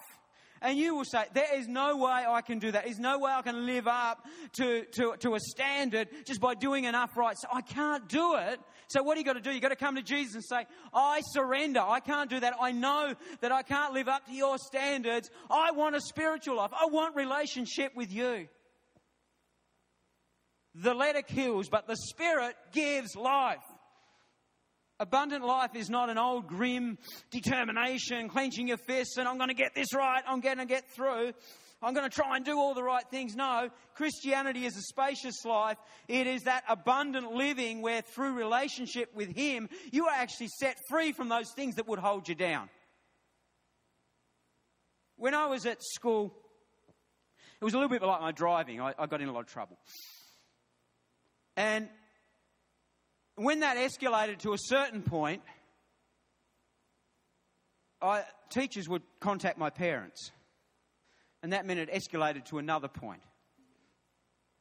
And 0.61 0.77
you 0.77 0.95
will 0.95 1.05
say, 1.05 1.23
there 1.33 1.57
is 1.57 1.67
no 1.67 1.97
way 1.97 2.25
I 2.27 2.41
can 2.41 2.59
do 2.59 2.71
that. 2.71 2.83
There's 2.83 2.99
no 2.99 3.17
way 3.19 3.31
I 3.31 3.41
can 3.41 3.65
live 3.65 3.87
up 3.87 4.25
to, 4.57 4.83
to, 4.83 5.15
to 5.19 5.35
a 5.35 5.39
standard 5.39 6.09
just 6.25 6.41
by 6.41 6.53
doing 6.53 6.83
enough 6.83 7.15
right. 7.15 7.37
So 7.37 7.47
I 7.51 7.61
can't 7.61 8.09
do 8.09 8.35
it. 8.35 8.59
So 8.89 9.01
what 9.01 9.13
do 9.13 9.21
you 9.21 9.25
got 9.25 9.33
to 9.33 9.41
do? 9.41 9.51
You 9.51 9.61
got 9.61 9.69
to 9.69 9.77
come 9.77 9.95
to 9.95 10.01
Jesus 10.01 10.35
and 10.35 10.43
say, 10.43 10.65
I 10.93 11.21
surrender. 11.31 11.79
I 11.79 12.01
can't 12.01 12.29
do 12.29 12.39
that. 12.41 12.55
I 12.59 12.71
know 12.71 13.13
that 13.39 13.51
I 13.51 13.61
can't 13.61 13.93
live 13.93 14.09
up 14.09 14.25
to 14.25 14.33
your 14.33 14.57
standards. 14.57 15.29
I 15.49 15.71
want 15.71 15.95
a 15.95 16.01
spiritual 16.01 16.57
life. 16.57 16.71
I 16.73 16.87
want 16.87 17.15
relationship 17.15 17.95
with 17.95 18.11
you. 18.11 18.47
The 20.75 20.93
letter 20.93 21.21
kills, 21.21 21.69
but 21.69 21.87
the 21.87 21.95
spirit 21.95 22.55
gives 22.73 23.15
life. 23.15 23.63
Abundant 24.99 25.45
life 25.45 25.75
is 25.75 25.89
not 25.89 26.09
an 26.09 26.17
old 26.17 26.47
grim 26.47 26.97
determination, 27.31 28.27
clenching 28.27 28.67
your 28.67 28.77
fists, 28.77 29.17
and 29.17 29.27
I'm 29.27 29.37
going 29.37 29.49
to 29.49 29.55
get 29.55 29.73
this 29.73 29.93
right, 29.93 30.21
I'm 30.27 30.41
going 30.41 30.57
to 30.57 30.65
get 30.65 30.89
through. 30.89 31.31
I'm 31.81 31.93
going 31.93 32.09
to 32.09 32.13
try 32.13 32.35
and 32.35 32.43
do 32.43 32.57
all 32.57 32.73
the 32.73 32.83
right 32.83 33.05
things. 33.09 33.35
No, 33.35 33.69
Christianity 33.95 34.65
is 34.65 34.75
a 34.75 34.81
spacious 34.81 35.45
life. 35.45 35.77
It 36.09 36.27
is 36.27 36.43
that 36.43 36.65
abundant 36.67 37.31
living 37.31 37.81
where 37.81 38.01
through 38.01 38.33
relationship 38.33 39.15
with 39.15 39.33
Him, 39.33 39.69
you 39.91 40.07
are 40.07 40.13
actually 40.13 40.49
set 40.59 40.75
free 40.89 41.13
from 41.13 41.29
those 41.29 41.53
things 41.55 41.75
that 41.75 41.87
would 41.87 41.99
hold 41.99 42.27
you 42.27 42.35
down. 42.35 42.69
When 45.15 45.33
I 45.33 45.47
was 45.47 45.65
at 45.65 45.81
school, 45.81 46.33
it 47.61 47.63
was 47.63 47.73
a 47.73 47.77
little 47.77 47.89
bit 47.89 48.01
like 48.01 48.19
my 48.19 48.33
driving. 48.33 48.81
I, 48.81 48.93
I 48.99 49.05
got 49.05 49.21
in 49.21 49.29
a 49.29 49.33
lot 49.33 49.41
of 49.41 49.47
trouble. 49.47 49.77
And 51.55 51.87
when 53.39 53.61
that 53.61 53.77
escalated 53.77 54.39
to 54.39 54.51
a 54.51 54.57
certain 54.57 55.01
point, 55.01 55.41
I, 58.01 58.23
teachers 58.49 58.89
would 58.89 59.01
contact 59.21 59.57
my 59.57 59.69
parents. 59.69 60.31
And 61.41 61.53
that 61.53 61.65
meant 61.65 61.79
it 61.79 61.89
escalated 61.89 62.45
to 62.45 62.57
another 62.57 62.89
point. 62.89 63.21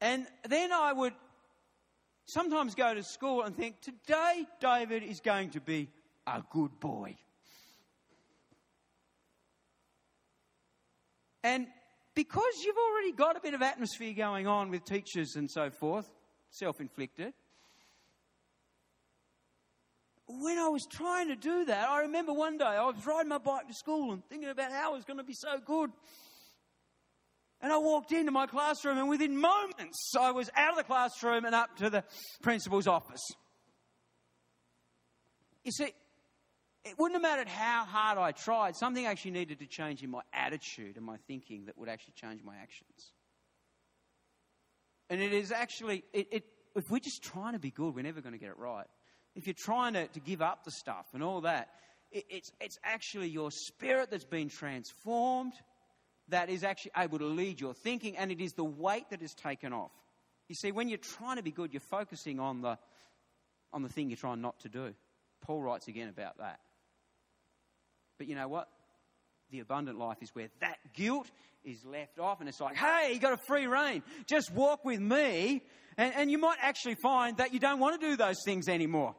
And 0.01 0.29
then 0.49 0.73
I 0.73 0.93
would 0.93 1.13
sometimes 2.27 2.77
go 2.77 2.95
to 2.95 3.03
school 3.03 3.43
and 3.43 3.57
think, 3.57 3.81
today 3.81 4.47
David 4.61 5.03
is 5.03 5.19
going 5.21 5.51
to 5.51 5.61
be 5.61 5.89
a 6.25 6.45
good 6.53 6.79
boy. 6.79 7.17
And 11.43 11.67
because 12.15 12.63
you've 12.65 12.77
already 12.77 13.11
got 13.11 13.37
a 13.37 13.41
bit 13.41 13.55
of 13.55 13.63
atmosphere 13.63 14.13
going 14.13 14.47
on 14.47 14.71
with 14.71 14.85
teachers 14.85 15.35
and 15.35 15.51
so 15.51 15.71
forth, 15.71 16.09
self 16.51 16.81
inflicted, 16.81 17.33
when 20.29 20.59
I 20.59 20.69
was 20.69 20.87
trying 20.87 21.29
to 21.29 21.37
do 21.37 21.65
that, 21.65 21.89
I 21.89 22.03
remember 22.03 22.33
one 22.33 22.59
day 22.59 22.65
I 22.65 22.85
was 22.85 23.05
riding 23.07 23.31
my 23.31 23.39
bike 23.39 23.67
to 23.67 23.75
school 23.75 24.13
and 24.13 24.23
thinking 24.29 24.51
about 24.51 24.71
how 24.71 24.93
it 24.93 24.97
was 24.97 25.05
going 25.05 25.17
to 25.17 25.25
be 25.25 25.35
so 25.35 25.59
good. 25.65 25.91
And 27.61 27.73
I 27.73 27.79
walked 27.79 28.13
into 28.13 28.31
my 28.31 28.47
classroom, 28.47 28.99
and 28.99 29.09
within 29.09 29.37
moments, 29.37 30.13
I 30.19 30.31
was 30.31 30.49
out 30.55 30.73
of 30.73 30.77
the 30.77 30.85
classroom 30.85 31.45
and 31.45 31.55
up 31.55 31.77
to 31.79 31.91
the 31.91 32.05
principal's 32.43 32.87
office. 32.87 33.27
You 35.65 35.73
see, 35.73 35.93
it 36.85 36.99
wouldn't 36.99 37.15
have 37.15 37.23
mattered 37.23 37.49
how 37.49 37.85
hard 37.85 38.19
I 38.19 38.33
tried, 38.33 38.77
something 38.77 39.07
actually 39.07 39.33
needed 39.33 39.59
to 39.59 39.67
change 39.67 40.03
in 40.03 40.11
my 40.11 40.21
attitude 40.33 40.97
and 40.97 41.05
my 41.05 41.17
thinking 41.27 41.65
that 41.67 41.77
would 41.79 41.89
actually 41.89 42.15
change 42.15 42.43
my 42.45 42.55
actions. 42.57 43.13
And 45.11 45.21
it 45.21 45.33
is 45.33 45.51
actually, 45.53 46.05
it, 46.13 46.29
it, 46.31 46.45
if 46.77 46.91
we're 46.91 47.01
just 47.01 47.23
trying 47.23 47.55
to 47.55 47.59
be 47.59 47.71
good, 47.71 47.95
we're 47.95 48.03
never 48.03 48.21
going 48.21 48.35
to 48.35 48.39
get 48.39 48.51
it 48.51 48.59
right 48.59 48.87
if 49.39 49.47
you're 49.47 49.55
trying 49.57 49.95
to, 49.95 50.09
to 50.09 50.21
give 50.21 50.43
up 50.43 50.65
the 50.65 50.73
stuff 50.73 51.07
and 51.15 51.23
all 51.23 51.43
that, 51.43 51.69
it, 52.11 52.25
it's, 52.29 52.51
it's 52.61 52.77
actually 52.83 53.29
your 53.29 53.51
spirit 53.53 54.11
that's 54.11 54.25
been 54.25 54.49
transformed 54.49 55.53
that 56.29 56.51
is 56.51 56.65
actually 56.65 56.91
able 56.97 57.19
to 57.21 57.27
lead 57.27 57.61
your 57.61 57.73
thinking, 57.73 58.17
and 58.17 58.33
it 58.33 58.41
is 58.41 58.53
the 58.53 58.65
weight 58.65 59.09
that 59.11 59.23
is 59.23 59.33
taken 59.35 59.73
off. 59.73 59.93
You 60.49 60.57
see, 60.57 60.73
when 60.73 60.89
you're 60.89 60.99
trying 60.99 61.37
to 61.37 61.43
be 61.43 61.53
good, 61.53 61.73
you're 61.73 61.81
focusing 61.81 62.41
on 62.41 62.61
the, 62.63 62.79
on 63.73 63.83
the 63.83 63.89
thing 63.89 64.11
you're 64.11 64.17
trying 64.17 64.41
not 64.41 64.59
to 64.61 64.69
do. 64.69 64.93
Paul 65.41 65.63
writes 65.63 65.87
again 65.87 66.09
about 66.09 66.37
that. 66.39 66.59
But 68.19 68.27
you 68.27 68.35
know 68.35 68.49
what? 68.49 68.69
The 69.51 69.61
abundant 69.61 69.99
life 69.99 70.19
is 70.21 70.31
where 70.35 70.49
that 70.61 70.79
guilt 70.95 71.31
is 71.65 71.85
left 71.85 72.19
off, 72.19 72.41
and 72.41 72.49
it's 72.49 72.61
like, 72.61 72.77
hey, 72.77 73.13
you 73.15 73.21
got 73.21 73.35
a 73.35 73.43
free 73.47 73.69
reign. 73.69 74.03
Just 74.27 74.53
walk 74.53 74.85
with 74.85 75.01
me. 75.01 75.63
And, 75.97 76.15
and 76.15 76.31
you 76.31 76.39
might 76.39 76.59
actually 76.61 76.97
find 77.03 77.37
that 77.39 77.53
you 77.53 77.61
don't 77.61 77.81
want 77.81 78.01
to 78.01 78.07
do 78.11 78.17
those 78.17 78.37
things 78.45 78.69
anymore. 78.69 79.15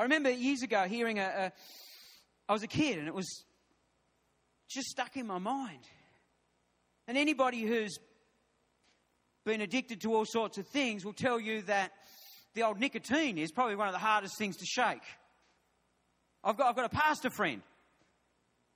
I 0.00 0.04
remember 0.04 0.30
years 0.30 0.62
ago 0.62 0.84
hearing 0.84 1.18
a, 1.18 1.24
a 1.24 1.52
I 2.48 2.54
was 2.54 2.62
a 2.62 2.66
kid 2.66 2.96
and 2.96 3.06
it 3.06 3.12
was 3.12 3.44
just 4.66 4.88
stuck 4.88 5.14
in 5.18 5.26
my 5.26 5.36
mind. 5.36 5.82
And 7.06 7.18
anybody 7.18 7.64
who's 7.64 7.98
been 9.44 9.60
addicted 9.60 10.00
to 10.00 10.14
all 10.14 10.24
sorts 10.24 10.56
of 10.56 10.66
things 10.68 11.04
will 11.04 11.12
tell 11.12 11.38
you 11.38 11.60
that 11.62 11.92
the 12.54 12.62
old 12.62 12.80
nicotine 12.80 13.36
is 13.36 13.52
probably 13.52 13.76
one 13.76 13.88
of 13.88 13.92
the 13.92 13.98
hardest 13.98 14.38
things 14.38 14.56
to 14.56 14.64
shake. 14.64 15.02
I've 16.42 16.56
got, 16.56 16.70
I've 16.70 16.76
got 16.76 16.86
a 16.86 16.96
pastor 16.96 17.28
friend 17.28 17.60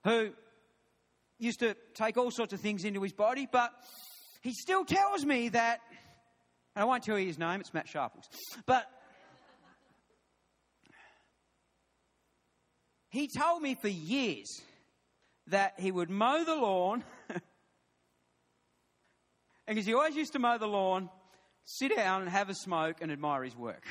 who 0.05 0.29
used 1.39 1.61
to 1.61 1.75
take 1.95 2.19
all 2.19 2.33
sorts 2.33 2.53
of 2.53 2.61
things 2.61 2.85
into 2.85 3.01
his 3.01 3.15
body, 3.15 3.49
but 3.51 3.73
he 4.43 4.53
still 4.53 4.85
tells 4.85 5.25
me 5.25 5.49
that, 5.49 5.81
and 6.77 6.83
I 6.83 6.85
won't 6.85 7.03
tell 7.03 7.19
you 7.19 7.29
his 7.29 7.39
name, 7.39 7.61
it's 7.61 7.73
Matt 7.73 7.89
Sharples, 7.89 8.29
but 8.67 8.85
he 13.15 13.29
told 13.29 13.63
me 13.63 13.77
for 13.77 13.87
years 13.87 14.61
that 15.47 15.75
he 15.79 15.93
would 15.93 16.11
mow 16.11 16.43
the 16.43 16.57
lawn, 16.57 17.05
because 19.69 19.87
he 19.87 19.95
always 19.95 20.17
used 20.17 20.33
to 20.33 20.41
mow 20.41 20.59
the 20.59 20.67
lawn, 20.67 21.09
sit 21.63 21.95
down 21.95 22.23
and 22.23 22.31
have 22.31 22.51
a 22.51 22.55
smoke 22.55 22.97
and 23.01 23.13
admire 23.13 23.45
his 23.45 23.57
work. 23.57 23.85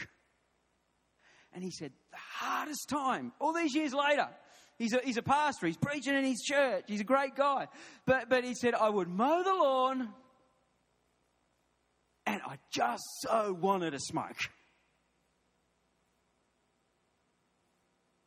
And 1.54 1.64
he 1.64 1.72
said, 1.72 1.94
the 2.12 2.18
hardest 2.18 2.90
time, 2.90 3.32
all 3.40 3.54
these 3.54 3.74
years 3.74 3.94
later, 3.94 4.28
he's 4.78 4.92
a, 4.92 5.00
he's 5.02 5.16
a 5.16 5.24
pastor, 5.24 5.68
he's 5.68 5.78
preaching 5.78 6.16
in 6.16 6.26
his 6.26 6.42
church, 6.42 6.84
he's 6.88 7.00
a 7.00 7.06
great 7.06 7.38
guy. 7.38 7.70
But, 8.06 8.30
but 8.30 8.44
he 8.44 8.54
said, 8.54 8.74
I 8.74 8.90
would 8.90 9.08
mow 9.08 9.42
the 9.42 9.54
lawn 9.54 10.10
and 12.26 12.42
I 12.46 12.58
just 12.74 13.06
so 13.22 13.54
wanted 13.54 13.94
a 13.94 14.00
smoke. 14.00 14.50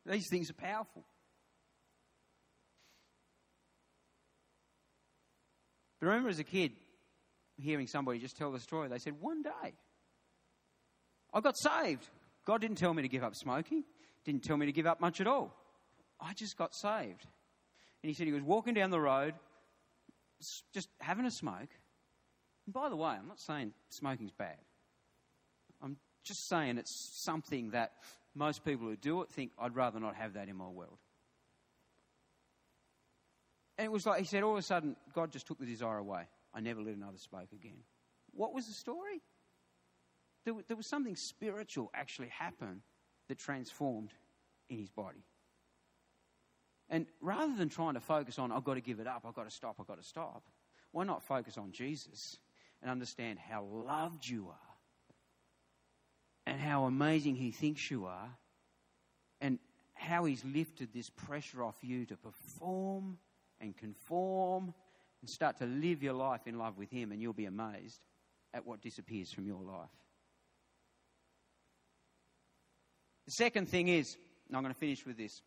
These 0.07 0.29
things 0.29 0.49
are 0.49 0.53
powerful. 0.53 1.03
But 5.99 6.07
I 6.07 6.09
remember 6.09 6.29
as 6.29 6.39
a 6.39 6.43
kid 6.43 6.71
hearing 7.57 7.87
somebody 7.87 8.19
just 8.19 8.37
tell 8.37 8.51
the 8.51 8.59
story. 8.59 8.87
They 8.87 8.99
said, 8.99 9.19
One 9.19 9.41
day 9.41 9.73
I 11.33 11.41
got 11.41 11.57
saved. 11.57 12.07
God 12.45 12.61
didn't 12.61 12.77
tell 12.77 12.93
me 12.93 13.01
to 13.01 13.09
give 13.09 13.23
up 13.23 13.35
smoking, 13.35 13.83
didn't 14.23 14.43
tell 14.43 14.55
me 14.55 14.65
to 14.67 14.71
give 14.71 14.85
up 14.85 15.01
much 15.01 15.19
at 15.19 15.27
all. 15.27 15.53
I 16.19 16.33
just 16.33 16.57
got 16.57 16.73
saved. 16.73 17.25
And 18.01 18.09
he 18.09 18.13
said 18.13 18.27
he 18.27 18.33
was 18.33 18.43
walking 18.43 18.73
down 18.73 18.89
the 18.89 18.99
road, 18.99 19.33
just 20.73 20.87
having 20.99 21.25
a 21.25 21.31
smoke. 21.31 21.69
And 22.65 22.73
by 22.73 22.89
the 22.89 22.95
way, 22.95 23.09
I'm 23.09 23.27
not 23.27 23.39
saying 23.39 23.73
smoking's 23.89 24.31
bad. 24.31 24.57
I'm 25.81 25.97
just 26.23 26.47
saying 26.47 26.77
it's 26.77 27.23
something 27.23 27.71
that 27.71 27.91
most 28.37 28.63
people 28.63 28.87
who 28.87 28.95
do 28.95 29.21
it 29.21 29.29
think, 29.29 29.51
I'd 29.59 29.75
rather 29.75 29.99
not 29.99 30.15
have 30.15 30.33
that 30.33 30.47
in 30.47 30.55
my 30.55 30.67
world. 30.67 30.97
And 33.77 33.85
it 33.85 33.91
was 33.91 34.05
like, 34.05 34.19
he 34.19 34.25
said, 34.25 34.43
all 34.43 34.53
of 34.53 34.57
a 34.57 34.63
sudden, 34.63 34.95
God 35.13 35.31
just 35.31 35.47
took 35.47 35.59
the 35.59 35.65
desire 35.65 35.97
away. 35.97 36.23
I 36.53 36.59
never 36.61 36.81
lit 36.81 36.95
another 36.95 37.17
smoke 37.17 37.49
again. 37.53 37.79
What 38.31 38.53
was 38.53 38.65
the 38.67 38.73
story? 38.73 39.21
There, 40.45 40.55
there 40.67 40.77
was 40.77 40.87
something 40.87 41.15
spiritual 41.15 41.91
actually 41.93 42.29
happen 42.29 42.81
that 43.27 43.37
transformed 43.37 44.11
in 44.69 44.79
his 44.79 44.89
body. 44.89 45.25
And 46.89 47.05
rather 47.21 47.55
than 47.55 47.69
trying 47.69 47.95
to 47.95 47.99
focus 47.99 48.39
on, 48.39 48.51
I've 48.51 48.63
got 48.63 48.75
to 48.75 48.81
give 48.81 48.99
it 48.99 49.07
up, 49.07 49.25
I've 49.27 49.35
got 49.35 49.43
to 49.43 49.55
stop, 49.55 49.75
I've 49.79 49.87
got 49.87 50.01
to 50.01 50.07
stop, 50.07 50.43
why 50.91 51.03
not 51.03 51.21
focus 51.21 51.57
on 51.57 51.71
Jesus 51.71 52.37
and 52.81 52.89
understand 52.89 53.39
how 53.39 53.63
loved 53.63 54.27
you 54.27 54.47
are 54.47 54.66
how 56.57 56.85
amazing 56.85 57.35
he 57.35 57.51
thinks 57.51 57.89
you 57.89 58.05
are 58.05 58.29
and 59.41 59.59
how 59.93 60.25
he's 60.25 60.43
lifted 60.45 60.93
this 60.93 61.09
pressure 61.09 61.63
off 61.63 61.75
you 61.81 62.05
to 62.05 62.15
perform 62.17 63.17
and 63.59 63.75
conform 63.75 64.73
and 65.21 65.29
start 65.29 65.57
to 65.57 65.65
live 65.65 66.03
your 66.03 66.13
life 66.13 66.41
in 66.45 66.57
love 66.57 66.77
with 66.77 66.91
him, 66.91 67.11
and 67.11 67.21
you'll 67.21 67.33
be 67.33 67.45
amazed 67.45 67.99
at 68.53 68.65
what 68.65 68.81
disappears 68.81 69.31
from 69.31 69.47
your 69.47 69.61
life. 69.61 69.89
The 73.25 73.31
second 73.31 73.67
thing 73.67 73.87
is, 73.87 74.15
and 74.47 74.55
I'm 74.55 74.63
going 74.63 74.73
to 74.73 74.79
finish 74.79 75.05
with 75.05 75.17
this. 75.17 75.41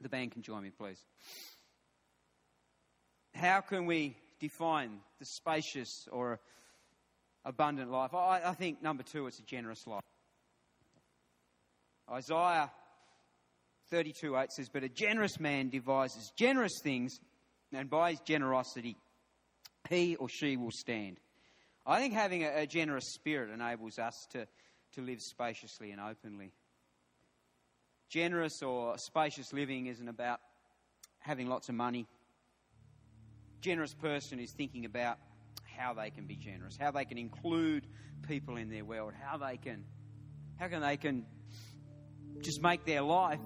The 0.00 0.08
band 0.08 0.32
can 0.32 0.42
join 0.42 0.62
me, 0.62 0.70
please. 0.70 0.98
How 3.34 3.62
can 3.62 3.86
we 3.86 4.16
define 4.38 5.00
the 5.18 5.24
spacious 5.24 6.06
or 6.12 6.38
abundant 7.44 7.90
life? 7.90 8.14
I, 8.14 8.42
I 8.44 8.54
think 8.54 8.82
number 8.82 9.02
two, 9.02 9.26
it's 9.26 9.40
a 9.40 9.42
generous 9.42 9.86
life. 9.86 10.02
Isaiah 12.10 12.70
32 13.90 14.36
8 14.36 14.52
says, 14.52 14.68
But 14.68 14.84
a 14.84 14.88
generous 14.88 15.38
man 15.40 15.68
devises 15.68 16.32
generous 16.36 16.80
things, 16.82 17.18
and 17.72 17.88
by 17.88 18.10
his 18.10 18.20
generosity, 18.20 18.96
he 19.88 20.16
or 20.16 20.28
she 20.28 20.56
will 20.56 20.70
stand. 20.70 21.18
I 21.86 22.00
think 22.00 22.14
having 22.14 22.44
a, 22.44 22.62
a 22.62 22.66
generous 22.66 23.12
spirit 23.14 23.50
enables 23.50 23.98
us 23.98 24.26
to, 24.32 24.46
to 24.92 25.02
live 25.02 25.20
spaciously 25.20 25.90
and 25.90 26.00
openly. 26.00 26.52
Generous 28.08 28.62
or 28.62 28.96
spacious 28.98 29.52
living 29.52 29.86
isn't 29.86 30.08
about 30.08 30.40
having 31.18 31.48
lots 31.48 31.68
of 31.68 31.74
money. 31.74 32.06
Generous 33.60 33.94
person 33.94 34.38
is 34.38 34.52
thinking 34.52 34.84
about 34.84 35.18
how 35.76 35.94
they 35.94 36.10
can 36.10 36.26
be 36.26 36.36
generous, 36.36 36.76
how 36.78 36.90
they 36.90 37.04
can 37.04 37.18
include 37.18 37.86
people 38.26 38.56
in 38.56 38.70
their 38.70 38.84
world, 38.84 39.12
how 39.20 39.36
they 39.36 39.56
can 39.56 39.84
how 40.56 40.68
can 40.68 40.80
they 40.80 40.96
can 40.96 41.26
just 42.44 42.62
make 42.62 42.84
their 42.84 43.00
life 43.00 43.40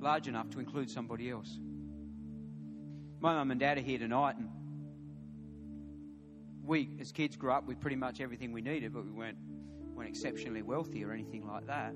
large 0.00 0.28
enough 0.28 0.50
to 0.50 0.60
include 0.60 0.90
somebody 0.90 1.30
else. 1.30 1.58
My 3.20 3.34
mum 3.34 3.50
and 3.52 3.60
dad 3.60 3.78
are 3.78 3.82
here 3.82 3.98
tonight, 3.98 4.36
and 4.36 4.48
we, 6.62 6.90
as 7.00 7.12
kids, 7.12 7.36
grew 7.36 7.52
up 7.52 7.66
with 7.66 7.80
pretty 7.80 7.96
much 7.96 8.20
everything 8.20 8.52
we 8.52 8.60
needed, 8.60 8.92
but 8.92 9.04
we 9.04 9.10
weren't, 9.12 9.38
weren't 9.94 10.08
exceptionally 10.08 10.62
wealthy 10.62 11.04
or 11.04 11.12
anything 11.12 11.46
like 11.46 11.66
that. 11.66 11.94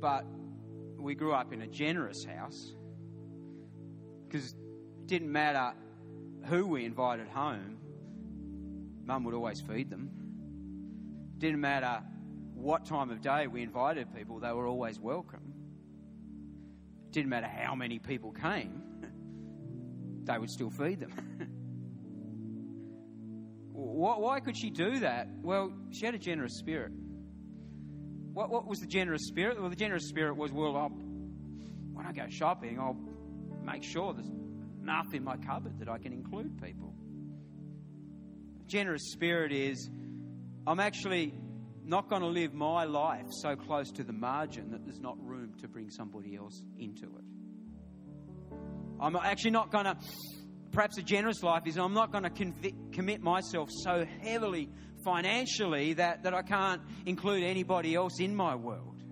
But 0.00 0.26
we 0.98 1.14
grew 1.14 1.32
up 1.32 1.52
in 1.52 1.62
a 1.62 1.66
generous 1.66 2.24
house 2.24 2.74
because 4.26 4.52
it 4.52 5.06
didn't 5.06 5.30
matter 5.30 5.72
who 6.46 6.66
we 6.66 6.84
invited 6.84 7.28
home, 7.28 7.78
mum 9.04 9.24
would 9.24 9.34
always 9.34 9.60
feed 9.60 9.88
them. 9.88 10.23
Didn't 11.38 11.60
matter 11.60 12.02
what 12.54 12.86
time 12.86 13.10
of 13.10 13.20
day 13.20 13.46
we 13.46 13.62
invited 13.62 14.14
people, 14.14 14.40
they 14.40 14.52
were 14.52 14.66
always 14.66 14.98
welcome. 14.98 15.52
Didn't 17.10 17.28
matter 17.28 17.46
how 17.46 17.74
many 17.74 17.98
people 17.98 18.32
came, 18.32 18.82
they 20.24 20.38
would 20.38 20.50
still 20.50 20.70
feed 20.70 21.00
them. 21.00 21.12
Why 23.72 24.40
could 24.40 24.56
she 24.56 24.70
do 24.70 25.00
that? 25.00 25.28
Well, 25.42 25.72
she 25.90 26.06
had 26.06 26.14
a 26.14 26.18
generous 26.18 26.58
spirit. 26.58 26.92
What, 28.32 28.50
what 28.50 28.66
was 28.66 28.80
the 28.80 28.86
generous 28.86 29.26
spirit? 29.26 29.60
Well, 29.60 29.70
the 29.70 29.76
generous 29.76 30.08
spirit 30.08 30.36
was, 30.36 30.50
well, 30.50 30.76
I'll, 30.76 30.88
when 31.92 32.04
I 32.04 32.12
go 32.12 32.26
shopping, 32.28 32.78
I'll 32.80 32.98
make 33.64 33.84
sure 33.84 34.12
there's 34.12 34.30
enough 34.82 35.14
in 35.14 35.22
my 35.22 35.36
cupboard 35.36 35.78
that 35.78 35.88
I 35.88 35.98
can 35.98 36.12
include 36.12 36.60
people. 36.60 36.94
Generous 38.66 39.12
spirit 39.12 39.52
is, 39.52 39.88
I'm 40.66 40.80
actually 40.80 41.34
not 41.84 42.08
going 42.08 42.22
to 42.22 42.28
live 42.28 42.54
my 42.54 42.84
life 42.84 43.26
so 43.42 43.54
close 43.54 43.90
to 43.92 44.04
the 44.04 44.12
margin 44.12 44.70
that 44.70 44.84
there's 44.84 45.00
not 45.00 45.16
room 45.22 45.52
to 45.60 45.68
bring 45.68 45.90
somebody 45.90 46.36
else 46.36 46.62
into 46.78 47.04
it. 47.04 47.24
I'm 49.00 49.16
actually 49.16 49.50
not 49.50 49.70
going 49.70 49.84
to, 49.84 49.96
perhaps 50.72 50.96
a 50.96 51.02
generous 51.02 51.42
life 51.42 51.66
is 51.66 51.76
I'm 51.76 51.92
not 51.92 52.10
going 52.10 52.24
to 52.24 52.30
conv- 52.30 52.92
commit 52.92 53.22
myself 53.22 53.68
so 53.70 54.06
heavily 54.22 54.70
financially 55.04 55.92
that, 55.94 56.22
that 56.22 56.32
I 56.32 56.40
can't 56.40 56.80
include 57.04 57.42
anybody 57.42 57.94
else 57.94 58.18
in 58.18 58.34
my 58.34 58.54
world. 58.54 59.02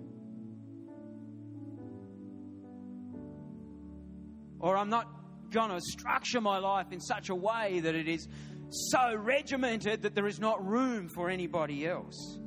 Or 4.58 4.78
I'm 4.78 4.88
not 4.88 5.06
going 5.50 5.70
to 5.70 5.80
structure 5.80 6.40
my 6.40 6.58
life 6.58 6.86
in 6.92 7.00
such 7.00 7.28
a 7.28 7.34
way 7.34 7.80
that 7.80 7.94
it 7.94 8.08
is 8.08 8.26
so 8.72 9.14
regimented 9.14 10.02
that 10.02 10.14
there 10.14 10.26
is 10.26 10.40
not 10.40 10.66
room 10.66 11.08
for 11.08 11.28
anybody 11.28 11.86
else. 11.86 12.38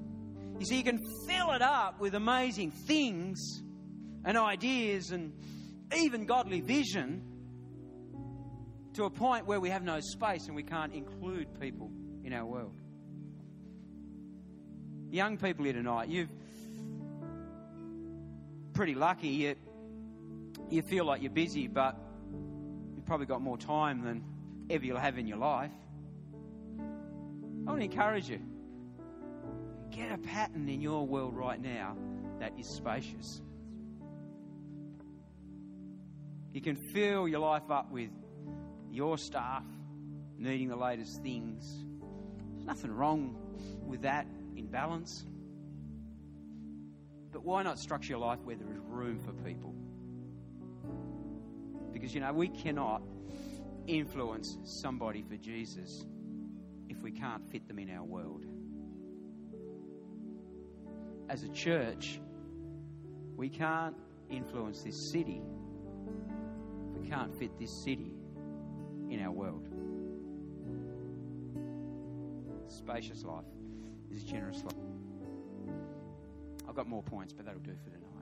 You 0.59 0.65
see, 0.65 0.77
you 0.77 0.83
can 0.83 0.99
fill 1.27 1.51
it 1.51 1.61
up 1.61 1.99
with 1.99 2.15
amazing 2.15 2.71
things 2.71 3.61
and 4.23 4.37
ideas 4.37 5.11
and 5.11 5.33
even 5.95 6.25
godly 6.25 6.61
vision 6.61 7.21
to 8.93 9.03
a 9.03 9.09
point 9.09 9.45
where 9.45 9.59
we 9.59 9.69
have 9.69 9.83
no 9.83 9.99
space 9.99 10.47
and 10.47 10.55
we 10.55 10.63
can't 10.63 10.93
include 10.93 11.59
people 11.59 11.91
in 12.23 12.33
our 12.33 12.45
world. 12.45 12.73
Young 15.11 15.37
people 15.37 15.65
here 15.65 15.73
tonight, 15.73 16.07
you've 16.09 16.29
pretty 18.73 18.95
lucky. 18.95 19.29
You, 19.29 19.55
you 20.69 20.81
feel 20.81 21.05
like 21.05 21.21
you're 21.21 21.31
busy, 21.31 21.67
but 21.67 21.97
you've 22.95 23.05
probably 23.05 23.25
got 23.25 23.41
more 23.41 23.57
time 23.57 24.03
than 24.03 24.23
ever 24.69 24.85
you'll 24.85 24.97
have 24.97 25.17
in 25.17 25.27
your 25.27 25.37
life. 25.37 25.71
I 27.65 27.71
want 27.71 27.81
to 27.81 27.85
encourage 27.85 28.29
you. 28.29 28.39
Get 29.89 30.11
a 30.11 30.17
pattern 30.17 30.69
in 30.69 30.81
your 30.81 31.07
world 31.07 31.35
right 31.35 31.59
now 31.59 31.95
that 32.39 32.53
is 32.59 32.67
spacious. 32.67 33.41
You 36.53 36.61
can 36.61 36.75
fill 36.75 37.27
your 37.27 37.39
life 37.39 37.71
up 37.71 37.91
with 37.91 38.11
your 38.91 39.17
staff 39.17 39.63
needing 40.37 40.67
the 40.67 40.75
latest 40.75 41.23
things. 41.23 41.85
There's 42.53 42.65
nothing 42.65 42.91
wrong 42.91 43.35
with 43.85 44.03
that 44.03 44.27
in 44.55 44.67
balance. 44.67 45.25
But 47.31 47.43
why 47.43 47.63
not 47.63 47.79
structure 47.79 48.11
your 48.11 48.19
life 48.19 48.39
where 48.43 48.55
there 48.55 48.71
is 48.71 48.79
room 48.87 49.19
for 49.19 49.33
people? 49.43 49.73
Because, 51.91 52.13
you 52.13 52.21
know, 52.21 52.31
we 52.31 52.47
cannot 52.47 53.01
influence 53.87 54.57
somebody 54.63 55.23
for 55.23 55.35
Jesus 55.35 56.05
we 57.05 57.11
can't 57.11 57.47
fit 57.51 57.67
them 57.67 57.77
in 57.77 57.89
our 57.91 58.03
world. 58.03 58.45
As 61.29 61.43
a 61.43 61.49
church, 61.49 62.19
we 63.37 63.47
can't 63.47 63.95
influence 64.29 64.81
this 64.81 65.11
city 65.11 65.41
we 67.05 67.11
can't 67.11 67.37
fit 67.37 67.51
this 67.59 67.71
city 67.71 68.15
in 69.11 69.21
our 69.21 69.31
world. 69.31 69.67
Spacious 72.67 73.23
life 73.23 73.45
is 74.09 74.23
generous 74.23 74.63
life. 74.63 74.73
I've 76.67 76.73
got 76.73 76.87
more 76.87 77.03
points, 77.03 77.31
but 77.31 77.45
that'll 77.45 77.61
do 77.61 77.75
for 77.83 77.91
tonight. 77.91 78.14